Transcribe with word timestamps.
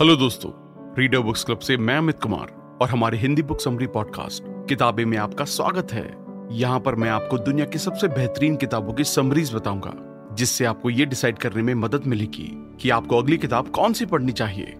Hello 0.00 0.14
दोस्तों 0.16 0.50
reader 0.98 1.18
books 1.18 1.42
club 1.44 1.58
से 1.58 1.76
मैं 1.76 1.96
अमित 1.98 2.18
कुमार 2.22 2.78
और 2.82 2.88
हमारे 2.88 3.18
हिंदी 3.18 3.42
बुक 3.42 3.60
समरी 3.60 3.86
पॉडकास्ट 3.86 4.42
किताबें 4.68 5.04
में 5.04 5.16
आपका 5.18 5.44
स्वागत 5.44 5.92
है। 5.92 6.04
यहाँ 6.52 6.80
पर 6.80 6.94
मैं 6.94 7.08
आपको 7.10 7.38
दुनिया 7.38 7.66
की 7.66 7.78
सबसे 7.78 8.08
बेहतरीन 8.08 8.56
किताबों 8.56 8.92
की 8.92 9.04
समरीज 9.04 9.52
बताऊँगा, 9.54 9.92
जिससे 10.34 10.64
आपको 10.64 10.90
ये 10.90 11.06
डिसाइड 11.06 11.38
करने 11.38 11.62
में 11.62 11.74
मदद 11.74 12.06
मिलेगी 12.06 12.48
कि 12.80 12.90
आपको 12.90 13.18
अगली 13.18 13.36
किताब 13.36 13.68
कौन 13.68 13.92
सी 13.92 14.06
पढ़नी 14.06 14.32
चाहिए। 14.32 14.76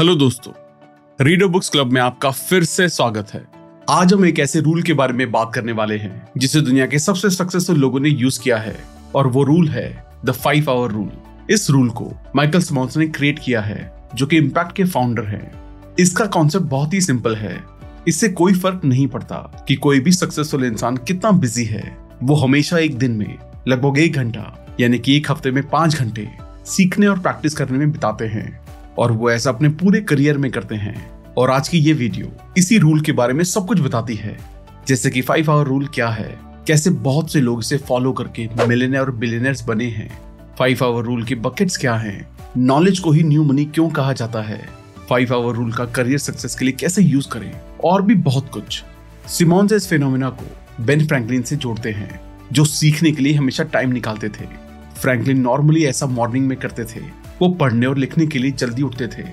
हेलो 0.00 0.14
दोस्तों 0.14 0.52
रीडर 1.20 1.46
बुक्स 1.46 1.70
क्लब 1.70 1.92
में 1.92 2.00
आपका 2.00 2.30
फिर 2.30 2.64
से 2.64 2.88
स्वागत 2.88 3.30
है। 3.34 3.46
आज 3.90 4.14
हम 4.14 4.26
एक 4.26 4.38
ऐसे 4.38 4.60
रूल 4.60 4.82
के 4.82 4.92
बारे 4.92 5.12
में 5.12 5.30
बात 5.32 5.54
करने 5.54 5.72
वाले 5.72 5.96
हैं, 5.96 6.28
जिसे 6.38 6.60
दुनिया 6.60 6.86
के 6.86 6.98
सबसे 6.98 7.30
सक्सेसफुल 7.30 7.76
लोगों 7.76 8.00
ने 8.00 8.08
यूज़ 8.08 8.40
किया 8.42 8.58
है, 8.58 8.76
और 9.14 9.26
वो 9.26 9.44
रूल 9.44 9.68
है 9.68 9.88
द 10.24 10.30
फाइव 10.30 10.70
आवर 10.70 10.90
रूल 10.90 11.10
इस 11.50 11.70
रूल 11.70 11.90
को 11.90 12.12
माइकल 12.36 12.60
स्मॉन्स 12.60 12.96
ने 12.96 13.06
क्रिएट 13.06 13.38
किया 13.44 13.60
है, 13.60 13.92
जो 14.14 14.26
कि 14.26 14.36
इम्पैक्ट 14.36 14.72
के 14.72 14.84
फाउंडर 14.84 15.24
हैं। 15.24 15.52
इसका 15.98 16.26
कॉन्सेप्ट 16.26 16.66
बहुत 16.66 16.94
ही 16.94 17.00
सिंपल 17.00 17.36
है। 17.36 17.64
इससे 18.08 18.28
कोई 18.28 18.52
फ़र्क 18.52 18.80
नहीं 18.84 19.06
पड़ता 19.06 19.64
कि 19.68 19.74
कोई 19.74 20.00
भी 20.00 20.12
सक्सेसफुल 20.12 20.64
इंसान 20.64 20.96
कितना 20.96 21.30
बिज़ी 21.30 21.64
है। 21.64 21.98
वो 22.22 22.34
हमेशा 22.34 22.78
एक 22.78 22.98
दिन 22.98 23.10
में, 23.10 23.38
लगभग 23.68 23.98
एक 23.98 24.12
घंटा, 24.12 24.66
यानी 24.80 24.98
कि 24.98 25.16
एक 25.16 25.30
हफ़्ते 25.30 25.50
में 25.50 25.68
पाँच 25.68 25.96
घंटे, 25.96 26.28
सीखने 26.66 27.06
और 27.06 27.18
प्रैक्टिस 27.18 27.54
करने 27.54 27.78
में 27.78 27.92
बिताते 27.92 28.24
हैं। 28.24 28.60
और 28.98 29.12
वो 29.12 29.30
ऐसा 29.30 29.50
अपने 29.50 29.68
पूरे 29.68 30.00
करियर 30.00 30.38
में 30.38 30.50
करते 30.50 30.74
हैं। 30.74 31.24
और 31.38 31.50
आज 31.50 31.68
की 31.68 31.78
ये 31.78 31.92
वीडियो 31.92 32.26
इसी 32.58 32.78
रूल 32.78 33.00
के 33.00 33.12
बारे 33.12 33.34
में 33.34 33.44
सब 33.44 33.66
कुछ 33.66 33.80
बताती 33.80 34.14
है। 34.14 34.38
जैसे 34.88 35.10
कि 35.10 35.20
फाइव 35.20 35.50
आवर 35.50 35.64
रूल 35.64 35.86
क्या 35.86 36.08
है? 36.08 36.38
कैसे 36.66 36.90
बहुत 36.90 37.32
से 37.32 37.40
लोग 37.40 37.60
इसे 37.60 37.76
फॉलो 37.76 38.12
करके 38.12 38.48
मिलेनियर 38.68 39.02
और 39.02 39.10
बिलियनर्स 39.10 39.64
बने 39.64 39.84
हैं? 39.84 40.29
फाइव 40.60 40.78
आवर 40.82 41.04
रूल 41.04 41.24
के 41.24 41.34
बकेट्स 41.34 41.76
क्या 41.76 41.94
हैं? 41.94 42.28
नॉलेज 42.56 42.98
को 42.98 43.12
ही 43.12 43.22
न्यू 43.22 43.44
मनी 43.44 43.64
क्यों 43.64 43.90
कहा 43.90 44.12
जाता 44.12 44.42
है? 44.42 44.68
फाइव 45.08 45.34
आवर 45.34 45.54
रूल 45.54 45.72
का 45.72 45.84
करियर 45.84 46.18
सक्सेस 46.18 46.54
के 46.54 46.64
लिए 46.64 46.72
कैसे 46.72 47.02
यूज़ 47.02 47.28
करें? 47.28 47.60
और 47.84 48.02
भी 48.02 48.14
बहुत 48.14 48.50
कुछ। 48.50 48.84
सिमोन 49.28 49.68
इस 49.74 49.88
फिनोमिना 49.88 50.30
को 50.30 50.46
बेन 50.84 51.06
फ्रैंकलिन 51.06 51.42
से 51.42 51.56
जोड़ते 51.56 51.90
हैं 51.90 52.20
जो 52.52 52.64
सीखने 52.64 53.12
के 53.12 53.22
लिए 53.22 53.34
हमेशा 53.34 53.64
टाइम 53.64 53.90
निकालते 53.90 54.28
थे। 54.28 54.46
फ्रैंकलिन 54.96 55.40
नॉर्मली 55.40 55.84
ऐसा 55.84 56.06
मॉर्निंग 56.06 56.46
में 56.46 56.58
करते 56.58 56.84
थे। 56.84 57.00
वो 57.42 57.48
पढ़ने 57.48 57.86
और 57.86 57.98
लिखने 57.98 58.26
के 58.26 58.38
लिए 58.38 58.50
जल्दी 58.50 58.82
उठते 58.82 59.06
थे। 59.06 59.26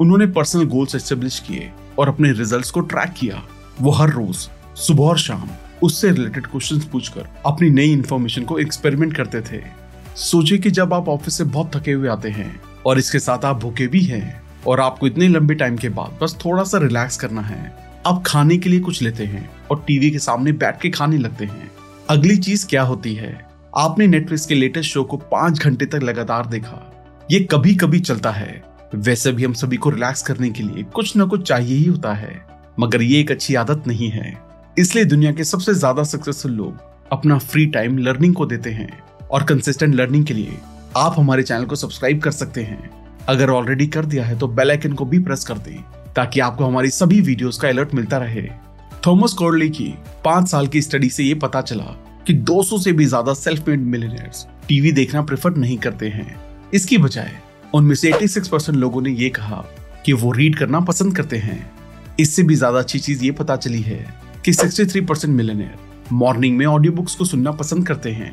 उन्होंने 0.00 0.26
पर्सनल 0.26 0.64
गोल्स 0.64 0.94
एस्टेब्लिश 0.94 1.40
किए 1.40 1.70
और 1.98 2.08
अपने 2.08 2.32
रिजल्ट्स 2.32 2.70
को 2.70 2.80
ट्रैक 2.80 3.10
किया। 3.10 3.42
वो 3.80 3.90
हर 3.90 4.10
रोज 4.10 4.36
सुबह 4.76 5.04
और 5.04 5.18
शाम 5.18 5.48
उससे 5.82 6.10
रिलेटेड 6.10 6.46
क्वेश्चंस 6.46 6.84
पूछकर 6.84 7.28
अपनी 7.46 7.70
नई 7.70 7.92
इन्फॉर्मेशन 7.92 8.42
को 8.42 8.58
एक्सपेरिमेंट 8.58 9.16
करते 9.16 9.40
थे। 9.40 9.83
सोचिए 10.16 10.58
कि 10.58 10.70
जब 10.70 10.94
आप 10.94 11.08
ऑफ़िस 11.08 11.34
से 11.34 11.44
बहुत 11.44 11.76
थके 11.76 11.92
हुए 11.92 12.08
आते 12.08 12.28
हैं, 12.28 12.60
और 12.86 12.98
इसके 12.98 13.18
साथ 13.18 13.44
आप 13.44 13.56
भूखे 13.56 13.86
भी 13.86 14.00
हैं, 14.00 14.42
और 14.66 14.80
आपको 14.80 15.06
इतने 15.06 15.28
लंबे 15.28 15.54
टाइम 15.54 15.76
के 15.76 15.88
बाद 15.88 16.18
बस 16.22 16.38
थोड़ा 16.44 16.64
सा 16.64 16.78
रिलैक्स 16.78 17.16
करना 17.16 17.40
है, 17.40 17.76
आप 18.06 18.22
खाने 18.26 18.56
के 18.56 18.70
लिए 18.70 18.80
कुछ 18.80 19.02
लेते 19.02 19.24
हैं, 19.24 19.50
और 19.70 19.84
टीवी 19.86 20.10
के 20.10 20.18
सामने 20.18 20.52
बैठ 20.52 20.80
के 20.80 20.90
खाने 20.90 21.18
लगते 21.18 21.44
हैं। 21.44 21.70
अगली 22.10 22.36
चीज़ 22.36 22.66
क्या 22.66 22.82
होती 22.82 23.14
है? 23.14 23.46
आपने 23.76 24.06
नेटफ्लिक्स 24.06 24.46
के 24.46 24.54
लेटेस्ट 24.54 24.90
शो 24.90 25.04
को 25.04 25.16
पाँच 25.16 25.58
घंटे 25.58 25.86
तक 25.86 26.02
लगातार 26.02 26.46
देखा। 26.46 26.92
ये 27.30 27.40
कभी 27.40 27.74
कभी 27.74 28.00
चलता 28.00 28.30
है। 28.30 28.62
वैसे 28.94 29.32
भी 29.32 29.44
हम 29.44 29.52
सभी 29.52 29.76
को 29.76 29.90
रिलैक्स 29.90 30.22
करने 30.22 30.50
के 30.50 30.62
लिए 30.62 30.82
कुछ 30.82 31.16
न 31.16 31.26
कुछ 31.26 31.48
चाहिए 31.48 31.76
ही 31.76 31.84
होता 31.84 32.12
है। 32.14 32.46
मगर 32.80 33.02
ये 33.02 33.20
एक 33.20 33.30
अच्छी 33.30 33.54
आदत 33.54 33.84
नहीं 33.86 34.10
है। 34.10 34.38
इसलिए 34.78 35.04
दुनिया 35.04 35.32
के 35.32 35.44
सबसे 35.44 35.74
ज़्यादा 35.74 36.02
सक्सेसफुल 36.02 36.52
लोग 36.52 36.78
अपना 37.12 37.38
फ्री 37.38 37.66
टाइम 37.66 37.98
लर्निंग 37.98 38.34
को 38.34 38.46
देते 38.46 38.70
हैं। 38.70 39.04
और 39.34 39.42
कंसिस्टेंट 39.44 39.94
लर्निंग 39.94 40.24
के 40.26 40.34
लिए 40.34 40.58
आप 40.96 41.14
हमारे 41.18 41.42
चैनल 41.42 41.64
को 41.64 41.76
सब्सक्राइब 41.76 42.20
कर 42.22 42.30
सकते 42.30 42.62
हैं। 42.62 42.90
अगर 43.28 43.50
ऑलरेडी 43.50 43.86
कर 43.86 44.04
दिया 44.04 44.24
है 44.24 44.38
तो 44.38 44.48
बेल 44.48 44.70
आइकन 44.70 44.92
को 44.92 45.04
भी 45.04 45.18
प्रेस 45.18 45.44
कर 45.44 45.58
दें, 45.58 45.76
ताकि 46.16 46.40
आपको 46.40 46.64
हमारी 46.64 46.90
सभी 46.90 47.20
वीडियोस 47.20 47.58
का 47.58 47.68
अलर्ट 47.68 47.94
मिलता 47.94 48.18
रहे। 48.18 48.48
थॉमस 49.06 49.32
कॉर्डली 49.32 49.68
की 49.70 49.94
पाँच 50.24 50.48
साल 50.48 50.66
की 50.66 50.82
स्टडी 50.82 51.08
से 51.10 51.24
ये 51.24 51.34
पता 51.36 51.60
चला 51.62 51.84
कि 52.26 52.34
200 52.42 52.78
से 52.78 52.92
भी 52.92 53.04
ज़्यादा 53.06 53.34
सेल्फ 53.34 53.68
मेड 53.68 53.80
मिलेनियर्स 53.86 54.46
टीवी 54.68 54.92
देखना 54.92 55.22
प्रेफर 55.22 55.56
नहीं 55.56 55.78
करते 55.78 56.08
हैं। 56.08 56.36
इसकी 56.74 56.98
बजाय, 56.98 57.30
उनमें 57.74 57.94
से 57.94 58.12
86 58.12 58.48
परसेंट 58.48 58.78
लोगों 58.78 59.02
ने 59.02 59.10
ये 59.12 59.28
कहा 59.30 59.64
कि 60.06 60.12
वो 60.12 60.32
रीड 60.32 60.58
करना 60.58 60.80
पसंद 60.82 61.16
करते 61.16 61.36
हैं। 61.38 61.58
इससे 62.20 62.42
भी 62.42 62.54
ज़्यादा 62.54 62.78
अच्छी 62.78 62.98
चीज़ 62.98 63.24
ये 63.24 63.30
पता 63.32 63.56
चली 63.56 63.82
है 63.82 64.04
कि 64.44 64.52
63 64.52 65.06
परसेंट 65.06 65.34
मिलेनियर 65.34 66.12
मॉर्निंग 66.12 66.56
में 66.58 66.66
ऑडियो 66.66 66.92
बुक्स 66.92 67.14
को 67.14 67.24
सुनना 67.24 67.52
पसंद 67.52 67.86
करते 67.86 68.10
हैं। 68.12 68.32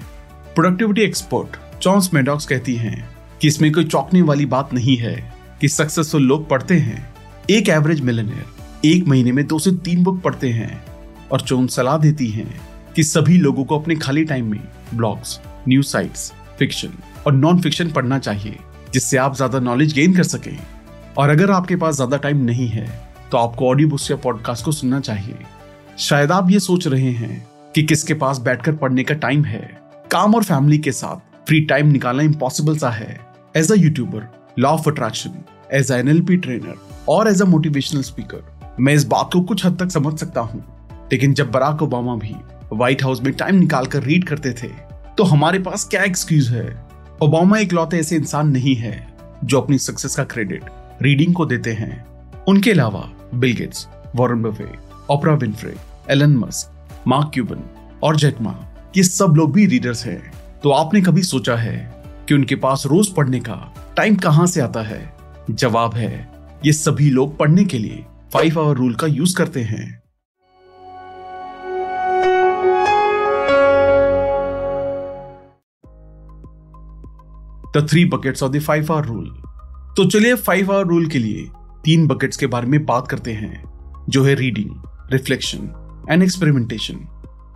प्रोडक्टिविटी 0.56 1.01
एक्सपर्ट 1.01 1.56
जॉन्स 1.81 2.13
मेडॉक्स 2.13 2.45
कहती 2.45 2.75
हैं 2.75 3.09
कि 3.41 3.47
इसमें 3.47 3.72
कोई 3.72 3.84
चौंकने 3.85 4.22
वाली 4.22 4.45
बात 4.45 4.73
नहीं 4.73 4.95
है 4.97 5.13
कि 5.62 5.67
सक्सेसफुल 5.69 6.23
लोग 6.23 6.47
पढ़ते 6.50 6.75
हैं। 6.78 7.13
एक 7.50 7.69
एवरेज 7.69 8.01
मिलनियर 8.01 8.88
एक 8.88 9.07
महीने 9.07 9.31
में 9.31 9.45
दो 9.47 9.59
से 9.59 9.72
तीन 9.85 10.03
बुक 10.03 10.22
पढ़ते 10.22 10.50
हैं 10.50 10.84
और 11.31 11.41
चौन 11.41 11.67
सलाह 11.67 11.97
देती 11.97 12.28
हैं 12.29 12.59
कि 12.95 13.03
सभी 13.03 13.38
लोगों 13.38 13.63
को 13.66 13.79
अपने 13.79 13.95
खाली 13.95 14.23
टाइम 14.25 14.51
में 14.51 14.59
ब्लॉग्स 14.94 15.39
न्यूज़ 15.67 15.88
साइट्स 15.88 16.31
फिक्शन 16.59 16.97
और 17.28 17.33
नॉन 17.33 17.62
फिक्शन 17.62 17.91
पढ़ना 17.91 18.19
चाहिए, 18.19 18.57
जिससे 18.94 19.18
आप 19.18 19.35
ज़्यादा 19.35 19.59
नॉलेज 19.62 19.94
गेन 19.94 20.16
कर 20.16 20.23
सकें। 20.25 20.57
और 21.18 21.29
अगर 21.29 21.51
आपके 21.51 21.75
पास 21.75 21.95
ज़्यादा 21.95 22.18
टाइम 22.19 22.44
नहीं 22.45 22.68
है 22.69 22.88
तो 23.31 23.38
आपको 23.38 23.69
ऑडियो 23.69 23.89
बुक्स 23.89 24.12
या 24.12 24.18
पॉडकास्ट 24.19 24.66
को 24.66 24.72
सुनना 24.73 25.00
चाहिए। 25.01 25.45
शायद 26.00 26.31
आप 26.31 26.51
ये 26.51 26.59
सोच 26.62 26.88
रहे 26.88 27.12
हैं 27.13 27.45
कि 27.75 27.83
किसके 27.83 28.13
पास 28.16 28.39
बैठकर 28.39 28.75
पढ़ने 28.75 29.03
का 29.03 29.16
टाइम 29.18 29.45
है। 29.45 29.81
काम 30.11 30.33
और 30.35 30.44
फैमिली 30.44 30.77
के 30.77 30.91
साथ 30.91 31.45
फ्री 31.47 31.59
टाइम 31.61 31.88
निकालना 31.88 32.23
इम्पॉसिबल 32.23 32.77
सा 32.77 32.89
है. 32.89 33.19
As 33.55 33.72
a 33.72 33.75
YouTuber 33.75 34.23
law 34.59 34.69
of 34.69 34.89
attraction 34.89 35.44
as 35.73 35.91
N 35.91 36.07
L 36.07 36.22
P 36.22 36.38
trainer 36.38 36.77
और 37.09 37.27
एज 37.27 37.41
अ 37.41 37.45
मोटिवेशनल 37.45 38.01
स्पीकर 38.01 38.75
मैं 38.79 38.94
इस 38.94 39.03
बात 39.07 39.29
को 39.33 39.41
कुछ 39.41 39.66
हद 39.66 39.77
तक 39.79 39.91
समझ 39.91 40.17
सकता 40.19 40.41
हूँ. 40.41 40.63
लेकिन 41.11 41.33
जब 41.33 41.51
बराक 41.51 41.81
ओबामा 41.81 42.16
भी 42.16 42.35
व्हाइट 42.73 43.03
हाउस 43.03 43.21
में 43.21 43.31
टाइम 43.33 43.55
निकाल 43.55 43.85
कर 43.85 44.03
रीड 44.03 44.23
करते 44.23 44.51
थे 44.53 44.67
तो 45.17 45.23
हमारे 45.23 45.59
पास 45.59 45.88
क्या 45.89 46.03
एक्सक्यूज 46.03 46.50
है? 46.50 46.66
ओबामा 47.21 47.59
एक 47.59 47.73
लौते 47.73 48.00
ऐसे 48.00 48.16
इंसान 48.16 48.50
नहीं 48.50 48.75
है 48.75 48.95
जो 49.44 49.61
अपनी 49.61 49.77
सक्सेस 49.77 50.16
का 50.16 50.23
क्रेडिट 50.23 50.66
रीडिंग 51.01 51.33
को 51.33 51.45
देते 51.45 51.73
हैं. 51.73 52.05
उनके 52.47 52.71
अलावा 52.71 53.09
Bill 53.35 53.53
Gates 53.53 53.88
Warren 54.16 54.41
Buffett 54.41 54.69
Oprah 55.09 55.33
Winfrey 55.35 55.75
Elon 56.09 56.35
Musk 56.38 57.07
Mark 57.07 57.31
Cuban 57.33 57.63
और 58.03 58.16
जेटमा 58.16 58.51
ये 58.97 59.03
सब 59.03 59.34
लोग 59.38 59.52
भी 59.53 59.66
रीडर्स 59.66 60.06
हैं। 60.06 60.31
तो 60.63 60.69
आपने 60.69 61.02
कभी 61.02 61.22
सोचा 61.24 61.56
है 61.56 61.78
कि 62.28 62.34
उनके 62.34 62.56
पास 62.56 62.84
रोज 62.85 63.07
पढ़ने 63.07 63.40
का 63.40 63.56
टाइम 63.97 64.16
कहाँ 64.16 64.46
से 64.47 64.62
आता 64.62 64.81
है? 64.81 65.00
जवाब 65.50 65.94
है, 65.94 66.29
ये 66.66 66.74
सभी 66.74 67.09
लोग 67.09 67.38
पढ़ने 67.38 67.63
के 67.63 67.78
लिए 67.78 68.06
फाइव 68.34 68.59
आवर 68.59 68.75
रूल 68.75 68.94
का 68.96 69.07
यूज़ 69.07 69.35
करते 69.38 69.62
हैं। 69.62 69.90
The 77.75 77.85
three 77.90 78.06
buckets 78.06 78.44
of 78.44 78.51
the 78.51 78.59
five 78.59 78.91
hour 78.94 79.06
rule 79.06 79.30
तो 79.97 80.06
चलिए 80.06 80.35
फाइव 80.35 80.74
आवर 80.74 80.85
रूल 80.85 81.07
के 81.07 81.19
लिए 81.19 81.47
तीन 81.85 82.07
बकेट्स 82.07 82.38
के 82.38 82.47
बारे 82.47 82.68
में 82.68 82.85
बात 82.85 83.07
करते 83.07 83.34
हैं, 83.34 83.63
जो 84.09 84.24
है 84.24 84.35
reading 84.35 84.69
reflection 85.12 86.06
and 86.09 86.24
experimentation 86.24 86.96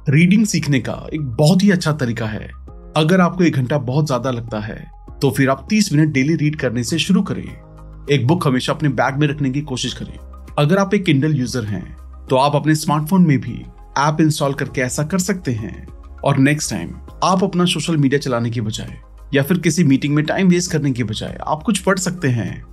reading 0.07 0.45
सीखने 0.45 0.79
का 0.79 0.93
एक 1.13 1.21
बहुत 1.27 1.63
ही 1.63 1.69
अच्छा 1.71 1.91
तरीका 1.93 2.25
है। 2.25 2.49
अगर 2.97 3.21
आपको 3.21 3.43
एक 3.43 3.55
घंटा 3.55 3.77
बहुत 3.77 4.05
ज़्यादा 4.05 4.31
लगता 4.31 4.59
है 4.59 4.75
तो 5.21 5.29
फिर 5.31 5.49
आप 5.49 5.65
30 5.69 5.91
मिनट 5.93 6.11
डेली 6.13 6.35
रीड 6.35 6.55
करने 6.55 6.83
से 6.83 6.97
शुरू 6.99 7.21
करें 7.21 8.05
एक 8.07 8.25
बुक 8.27 8.45
हमेशा 8.47 8.73
अपने 8.73 8.89
बैग 8.91 9.15
में 9.19 9.27
रखने 9.27 9.49
की 9.49 9.61
कोशिश 9.63 9.93
करें 9.93 10.17
अगर 10.57 10.77
आप 10.77 10.93
एक 10.93 11.05
किंडल 11.05 11.35
यूज़र 11.35 11.65
हैं 11.65 11.83
तो 12.29 12.35
आप 12.35 12.55
अपने 12.55 12.75
स्मार्टफ़ोन 12.75 13.25
में 13.27 13.37
भी 13.41 13.53
ऐप 13.99 14.21
इंस्टॉल 14.21 14.53
करके 14.53 14.81
ऐसा 14.81 15.03
कर 15.03 15.19
सकते 15.19 15.51
हैं। 15.53 15.87
और 16.23 16.37
नेक्स्ट 16.39 16.71
टाइम 16.71 16.93
आप 17.23 17.43
अपना 17.43 17.65
सोशल 17.65 17.97
मीडिया 17.97 18.19
चलाने 18.19 18.49
की 18.49 18.61
बजाय, 18.61 18.95
या 19.33 19.43
फिर 19.43 19.59
किसी 19.59 19.83
मीटिंग 19.83 20.15
में 20.15 20.23
टाइम 20.25 20.49
वेस्ट 20.49 20.71
करने 20.71 20.91
की 20.91 21.03
बजाय, 21.03 21.37
आप 21.43 21.63
कुछ 21.63 21.79
पढ़ 21.79 21.99
सकते 21.99 22.27
हैं। 22.29 22.63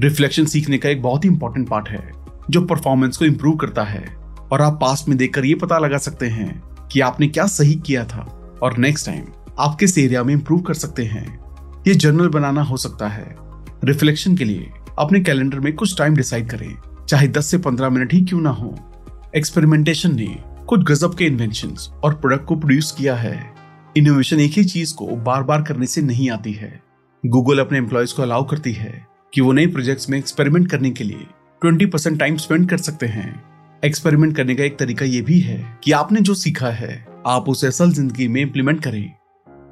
रिफ्लेक्शन 0.00 0.46
सीखने 0.46 0.78
का 0.78 0.88
एक 0.88 1.02
बहुत 1.02 1.24
ही 1.24 1.30
इंपॉर्टेंट 1.30 1.68
पार्ट 1.68 1.88
है, 1.88 2.10
जो 2.50 2.64
परफॉर्मेंस 2.64 3.16
को 3.16 3.24
इम्प्रूव 3.24 3.56
करता 3.56 3.84
है। 3.84 4.04
और 4.44 4.62
आप 4.62 4.78
पास्ट 4.80 5.08
में 5.08 5.16
देखकर 5.18 5.44
ये 5.44 5.54
पता 5.56 5.78
लगा 5.78 5.98
सकते 5.98 6.26
हैं 6.28 6.62
कि 6.94 7.00
आपने 7.00 7.28
क्या 7.28 7.46
सही 7.46 7.74
किया 7.74 8.04
था 8.04 8.52
और 8.62 8.78
नेक्स्ट 8.78 9.06
टाइम 9.06 9.24
आप 9.58 9.76
किस 9.80 9.98
एरिया 9.98 10.24
में 10.24 10.34
इंप्रूव 10.34 10.60
कर 10.60 10.74
सकते 10.74 11.04
हैं। 11.04 11.40
ये 11.88 11.94
जर्नल 11.94 12.28
बनाना 12.28 12.62
हो 12.62 12.76
सकता 12.76 13.08
है। 13.08 13.36
रिफ्लेक्शन 13.84 14.36
के 14.36 14.44
लिए 14.44 14.70
अपने 14.98 15.20
कैलेंडर 15.20 15.60
में 15.60 15.72
कुछ 15.72 15.98
टाइम 15.98 16.16
डिसाइड 16.16 16.50
करें। 16.50 16.76
चाहे 17.08 17.28
10 17.28 17.46
से 17.46 17.58
15 17.58 17.90
मिनट 17.90 18.12
ही 18.12 18.24
क्यों 18.24 18.40
ना 18.40 18.50
हो। 18.50 18.92
एक्सपेरिमेंटेशन 19.36 20.16
ने 20.16 20.38
कुछ 20.66 20.80
गजब 20.80 21.14
के 21.14 21.24
इन्वेंशन 21.24 21.74
और 22.04 22.14
प्रोडक्ट 22.14 22.44
को 22.44 22.56
प्रोड्यूस 22.56 22.92
किया 22.92 23.16
है। 23.16 23.54
इनोवेशन 23.96 24.40
एक 24.40 24.52
ही 24.52 24.64
चीज़ 24.64 24.94
को 24.94 25.06
बार 25.06 25.42
बार 25.42 25.62
करने 25.62 25.86
से 25.86 26.02
नहीं 26.02 26.30
आती 26.30 26.52
है। 26.52 26.82
गूगल 27.26 27.58
अपने 27.58 27.78
एम्प्लॉयज़ 27.78 28.14
को 28.14 28.22
अलाउ 28.22 28.44
करती 28.44 28.72
है 28.72 29.06
कि 29.34 29.40
वो 29.40 29.52
नए 29.52 29.66
प्रोजेक्ट्स 29.66 30.10
में 30.10 30.18
एक्सपेरिमेंट 30.18 30.70
करने 30.70 30.90
के 30.90 31.04
लिए 31.04 31.26
20 31.64 31.86
परसेंट 31.86 32.18
टाइम 32.18 32.36
स्पेंड 32.36 32.68
कर 32.68 32.76
सकते 32.76 33.06
हैं। 33.06 33.53
एक्सपेरिमेंट 33.84 34.34
करने 34.36 34.54
का 34.54 34.64
एक 34.64 34.78
तरीका 34.78 35.04
ये 35.04 35.20
भी 35.22 35.38
है 35.40 35.56
कि 35.84 35.92
आपने 35.92 36.20
जो 36.20 36.34
सीखा 36.34 36.68
है, 36.68 37.04
आप 37.26 37.48
उसे 37.48 37.66
असल 37.66 37.90
ज़िंदगी 37.92 38.28
में 38.28 38.40
इंप्लीमेंट 38.40 38.82
करें। 38.82 39.12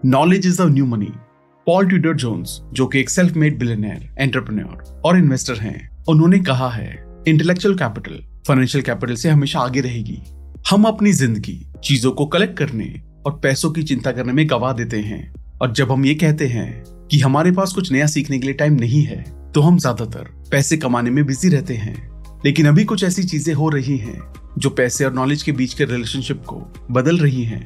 Knowledge 0.04 0.46
is 0.46 0.60
the 0.62 0.66
new 0.72 0.86
money 0.86 1.10
Paul 1.66 1.88
Tudor 1.88 2.14
Jones 2.14 2.58
जो 2.72 2.86
कि 2.86 3.00
एक 3.00 3.10
सेल्फ 3.10 3.36
मेड 3.36 3.58
बिलियनर 3.58 4.08
एंटरप्रेन्योर 4.18 5.00
और 5.04 5.18
इन्वेस्टर 5.18 5.58
हैं, 5.58 6.04
उन्होंने 6.08 6.38
कहा 6.40 6.68
है 6.70 6.90
इंटेलेक्चुअल 7.28 7.74
कैपिटल 7.76 8.22
फाइनेंशियल 8.48 8.84
कैपिटल 8.84 9.14
से 9.14 9.28
हमेशा 9.30 9.60
आगे 9.60 9.80
रहेगी। 9.80 10.20
हम 10.70 10.84
अपनी 10.84 11.12
ज़िंदगी 11.14 11.58
चीज़ों 11.84 12.12
को 12.12 12.26
कलेक्ट 12.26 12.56
करने 12.58 12.92
और 13.26 13.40
पैसों 13.42 13.70
की 13.70 13.82
चिंता 13.84 14.12
करने 14.12 14.32
में 14.32 14.48
गवा 14.50 14.72
देते 14.74 15.00
हैं। 15.00 15.34
और 15.62 15.72
जब 15.72 15.92
हम 15.92 16.04
ये 16.06 16.14
कहते 16.16 16.48
हैं 16.48 16.70
कि 17.10 17.20
हमारे 17.20 17.52
पास 17.52 17.72
कुछ 17.72 17.92
नया 17.92 18.06
सीखने 18.08 18.38
के 18.38 18.46
लिए 18.46 18.54
टाइम 18.54 18.74
नहीं 18.76 19.02
है 19.04 19.24
तो 19.54 19.60
हम 19.60 19.78
ज़्यादातर 19.78 20.28
पैसे 20.50 20.76
कमाने 20.76 21.10
में 21.10 21.24
बिज़ी 21.26 21.48
रहते 21.48 21.74
हैं। 21.76 22.11
लेकिन 22.44 22.66
अभी 22.66 22.84
कुछ 22.84 23.04
ऐसी 23.04 23.22
चीज़ें 23.22 23.54
हो 23.54 23.68
रही 23.68 23.96
हैं 23.96 24.20
जो 24.58 24.70
पैसे 24.70 25.04
और 25.04 25.12
नॉलेज 25.12 25.42
के 25.42 25.52
बीच 25.52 25.74
के 25.74 25.84
रिलेशनशिप 25.84 26.42
को 26.44 26.56
बदल 26.90 27.18
रही 27.18 27.44
हैं। 27.44 27.64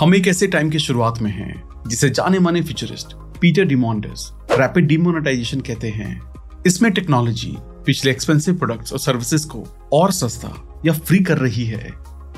हम 0.00 0.14
एक 0.14 0.26
ऐसे 0.28 0.46
टाइम 0.46 0.70
की 0.70 0.78
शुरुआत 0.78 1.20
में 1.22 1.30
हैं, 1.30 1.62
जिसे 1.88 2.10
जाने 2.10 2.38
माने 2.38 2.62
futurist 2.62 3.16
Peter 3.40 3.64
Diamandis 3.64 4.30
rapid 4.52 4.86
demonetization 4.86 5.60
कहते 5.60 5.88
हैं। 5.88 6.20
इसमें 6.66 6.92
टेक्नोलॉजी 6.92 7.54
पिछले 7.86 8.10
एक्सपेंसिव 8.10 8.56
प्रोडक्ट्स 8.58 8.92
और 8.92 8.98
सर्विसेज़ 8.98 9.46
को 9.46 9.64
और 9.92 10.12
सस्ता 10.12 10.82
या 10.86 10.92
फ्री 10.92 11.18
कर 11.18 11.38
रही 11.38 11.64
है। 11.64 11.92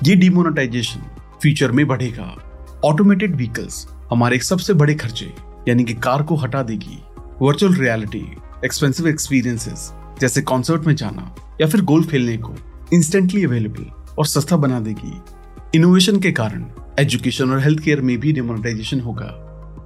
ये 0.05 0.15
डिमोनेटाइजेशन 0.15 1.01
फ्यूचर 1.43 1.73
में 1.73 1.87
बढ़ेगा। 1.87 2.37
ऑटोमेटेड 2.85 3.37
व्हीकल्स 3.37 3.87
हमारे 4.11 4.39
सबसे 4.39 4.75
बड़े 4.75 4.95
खर्चे, 4.95 5.33
यानी 5.69 5.85
कि 5.85 5.95
कार 5.95 6.23
को 6.23 6.37
हटा 6.37 6.63
देगी। 6.63 6.99
वर्चुअल 7.43 7.75
रियलिटी 7.75 8.25
एक्सपेंसिव 8.65 9.09
एक्सपीरियंसेस 9.09 9.91
जैसे 10.21 10.43
कॉन्सर्ट 10.43 10.87
में 10.87 10.95
जाना 10.97 11.35
या 11.61 11.67
फिर 11.67 11.81
गोल्फ 11.83 12.11
खेलने 12.11 12.37
को 12.37 12.55
इंस्टेंटली 12.93 13.45
अवेलेबल 13.45 13.91
और 14.19 14.27
सस्ता 14.27 14.57
बना 14.57 14.81
देगी। 14.81 15.13
इनोवेशन 15.75 16.19
के 16.21 16.33
कारण 16.33 16.65
एजुकेशन 16.99 17.51
और 17.51 17.61
हेल्थ 17.61 17.81
केयर 17.81 18.01
में 18.01 18.19
भी 18.21 18.33
डिमोनेटाइजेशन 18.33 19.01
होगा। 19.01 19.27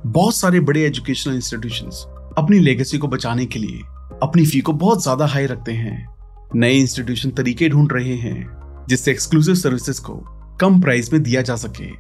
बहुत 0.07 0.37
सारे 0.37 0.61
बड़े 0.61 0.85
एजुकेशनल 0.87 1.35
इंस्टीट्यूशंस 1.35 2.05
अपनी 2.39 2.59
लेगेसी 2.59 2.99
को 2.99 3.09
बचाने 3.09 3.47
के 3.47 3.59
लिए 3.59 3.81
अपनी 4.23 4.45
फ़ी 4.47 4.61
को 4.61 4.73
बहुत 4.75 5.03
ज़्यादा 5.03 5.27
हाई 5.27 5.47
रखते 5.47 5.73
हैं। 5.73 6.07
नए 6.55 6.73
इंस्टीट्यूशन 6.73 7.31
तरीके 7.31 7.69
ढूंढ 7.69 7.93
रहे 7.93 8.15
हैं, 8.17 8.87
जिससे 8.89 9.11
एक्सक्लूसिव 9.11 9.55
सर्विसेज़ 9.55 10.01
को 10.01 10.15
कम 10.61 10.81
प्राइस 10.81 11.13
में 11.13 11.23
दिया 11.23 11.43
जा 11.43 11.57
सके। 11.57 11.91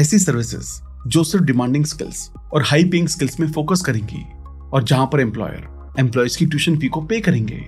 ऐसी 0.00 0.18
सर्विसेज़ 0.18 0.70
जो 1.08 1.24
सिर्फ़ 1.24 1.44
डिमांडिंग 1.44 1.84
स्किल्स 1.84 2.30
और 2.54 2.62
हाई 2.62 2.84
पेइंग 2.84 3.08
स्किल्स 3.08 3.38
में 3.40 3.50
फोकस 3.52 3.82
करेंगी 3.82 4.24
और 4.72 4.82
जहाँ 4.82 5.06
पर 5.12 5.20
एम्प्लॉयर 5.20 5.68
एम्प्लॉयज़ 5.98 6.38
की 6.38 6.46
ट्यूशन 6.46 6.76
फ़ी 6.76 6.88
को 6.88 7.00
पे 7.00 7.20
करेंगे। 7.20 7.64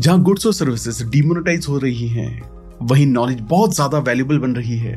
जहाँ 0.00 0.20
गुड्स 0.22 0.46
और 0.46 0.52
सर्विसेज़ 0.52 1.04
डिमोनेटाइज 1.04 1.66
हो 1.68 1.78
रही 1.78 2.08
हैं, 2.08 2.50
वहीं 2.82 3.06
नॉलेज 3.06 3.40
बहुत 3.40 3.74
ज़्यादा 3.74 3.98
वैल्यूबल 3.98 4.38
बन 4.38 4.54
रही 4.56 4.76
है। 4.78 4.96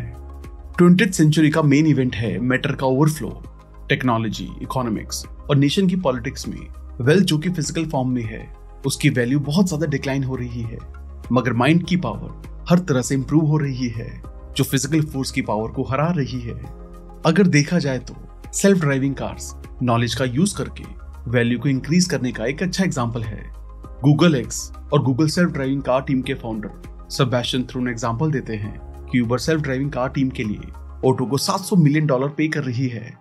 ट्वेंटी 0.78 1.06
सेंचुरी 1.06 1.50
का 1.50 1.62
मेन 1.62 1.88
इवेंट 1.88 2.16
है 2.16 2.38
मैटर 2.40 2.72
का 2.72 2.88
ओवरफ्लो 2.88 3.30
टेक्नोलॉजी 3.90 4.48
इकोनॉमिक्स 4.62 5.26
और 5.50 5.56
नेशन 5.56 5.88
की 5.88 5.96
पॉलिटिक्स 5.98 6.48
में। 6.48 6.60
वेल्थ 7.02 7.26
जो 7.26 7.38
कि 7.38 7.50
फ़िज़िकल 7.50 7.86
फॉर्म 7.86 8.10
में 8.10 8.24
है, 8.24 8.48
उसकी 8.86 9.10
वैल्यू 9.10 9.40
बहुत 9.42 9.68
ज़्यादा 9.68 9.88
डिक्लाइन 9.88 10.24
हो 10.24 10.36
रही 10.36 10.62
है। 10.62 10.78
मगर 11.32 11.54
माइंड 11.54 11.86
की 11.88 11.98
पावर 11.98 12.64
हर 12.70 12.80
तरह 12.80 13.02
से 13.02 13.16
इंप्रूव 13.16 13.46
हो 13.46 13.58
रही 13.58 13.88
है, 13.90 14.10
जो 14.58 14.64
फ़िज़िकल 14.64 15.02
फोर्स 15.04 15.32
की 15.32 15.42
पावर 15.42 15.72
को 15.72 15.84
हरा 15.84 16.10
रही 16.12 16.42
है। 16.42 16.62
अगर 17.26 17.48
देखा 17.50 17.80
जाए 17.80 18.00
तो 18.00 18.16
सेल्फ 18.54 18.80
ड्राइविंग 18.80 19.16
कार्स 19.16 19.54
नॉलेज 19.84 20.16
का 20.16 20.26
यूज़ 20.26 20.56
करके 20.58 20.84
वैल्यू 21.28 21.60
को 21.60 21.70
इंक्रीज 21.70 22.06
करने 22.06 22.32
का 22.32 22.46
एक 22.46 22.62
अच्छा 22.64 22.84
एग्ज़ाम्पल 22.84 23.24
है 23.24 23.44
गूगल 24.04 24.36
एक्स 24.36 24.72
और 24.94 25.02
Google 25.04 25.28
self 25.28 25.52
driving 25.52 25.82
car 25.82 26.02
team 26.02 26.22
के 26.22 26.34
फाउंडर 26.34 27.08
सबैशन 27.10 27.64
थ्रू 27.64 27.88
एग्ज़ाम्पल 27.90 28.32
देते 28.32 28.56
हैं 28.56 28.74
कि 29.06 29.18
Uber 29.20 29.40
self 29.40 29.62
driving 29.62 29.92
car 29.92 30.10
team 30.10 30.30
के 30.30 30.44
लिए 30.44 30.72
ऑटो 31.06 31.26
को 31.26 31.38
700 31.38 31.78
मिलियन 31.78 32.06
डॉलर 32.06 32.30
पे 32.30 32.48
कर 32.48 32.64
रही 32.64 32.88
है, 32.88 33.14